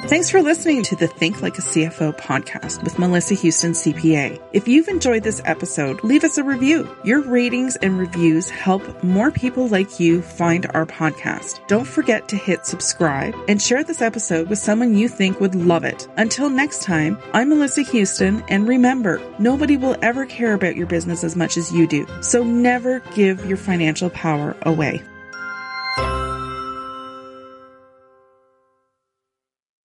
Thanks 0.07 0.29
for 0.29 0.41
listening 0.41 0.81
to 0.83 0.95
the 0.95 1.07
Think 1.07 1.41
Like 1.41 1.57
a 1.59 1.61
CFO 1.61 2.17
podcast 2.17 2.83
with 2.83 2.97
Melissa 2.97 3.35
Houston 3.35 3.73
CPA. 3.73 4.41
If 4.53 4.67
you've 4.67 4.87
enjoyed 4.87 5.23
this 5.23 5.41
episode, 5.45 6.03
leave 6.03 6.23
us 6.23 6.37
a 6.37 6.43
review. 6.43 6.89
Your 7.03 7.21
ratings 7.21 7.75
and 7.75 7.99
reviews 7.99 8.49
help 8.49 9.03
more 9.03 9.29
people 9.29 9.67
like 9.67 9.99
you 9.99 10.21
find 10.21 10.65
our 10.73 10.85
podcast. 10.85 11.59
Don't 11.67 11.85
forget 11.85 12.29
to 12.29 12.37
hit 12.37 12.65
subscribe 12.65 13.35
and 13.47 13.61
share 13.61 13.83
this 13.83 14.01
episode 14.01 14.49
with 14.49 14.57
someone 14.57 14.95
you 14.95 15.09
think 15.09 15.39
would 15.41 15.53
love 15.53 15.83
it. 15.83 16.07
Until 16.17 16.49
next 16.49 16.81
time, 16.81 17.19
I'm 17.33 17.49
Melissa 17.49 17.81
Houston 17.81 18.41
and 18.47 18.67
remember, 18.67 19.21
nobody 19.37 19.77
will 19.77 19.97
ever 20.01 20.25
care 20.25 20.53
about 20.53 20.77
your 20.77 20.87
business 20.87 21.23
as 21.23 21.35
much 21.35 21.57
as 21.57 21.73
you 21.73 21.85
do. 21.85 22.07
So 22.21 22.43
never 22.43 23.01
give 23.13 23.45
your 23.45 23.57
financial 23.57 24.09
power 24.09 24.55
away. 24.63 25.03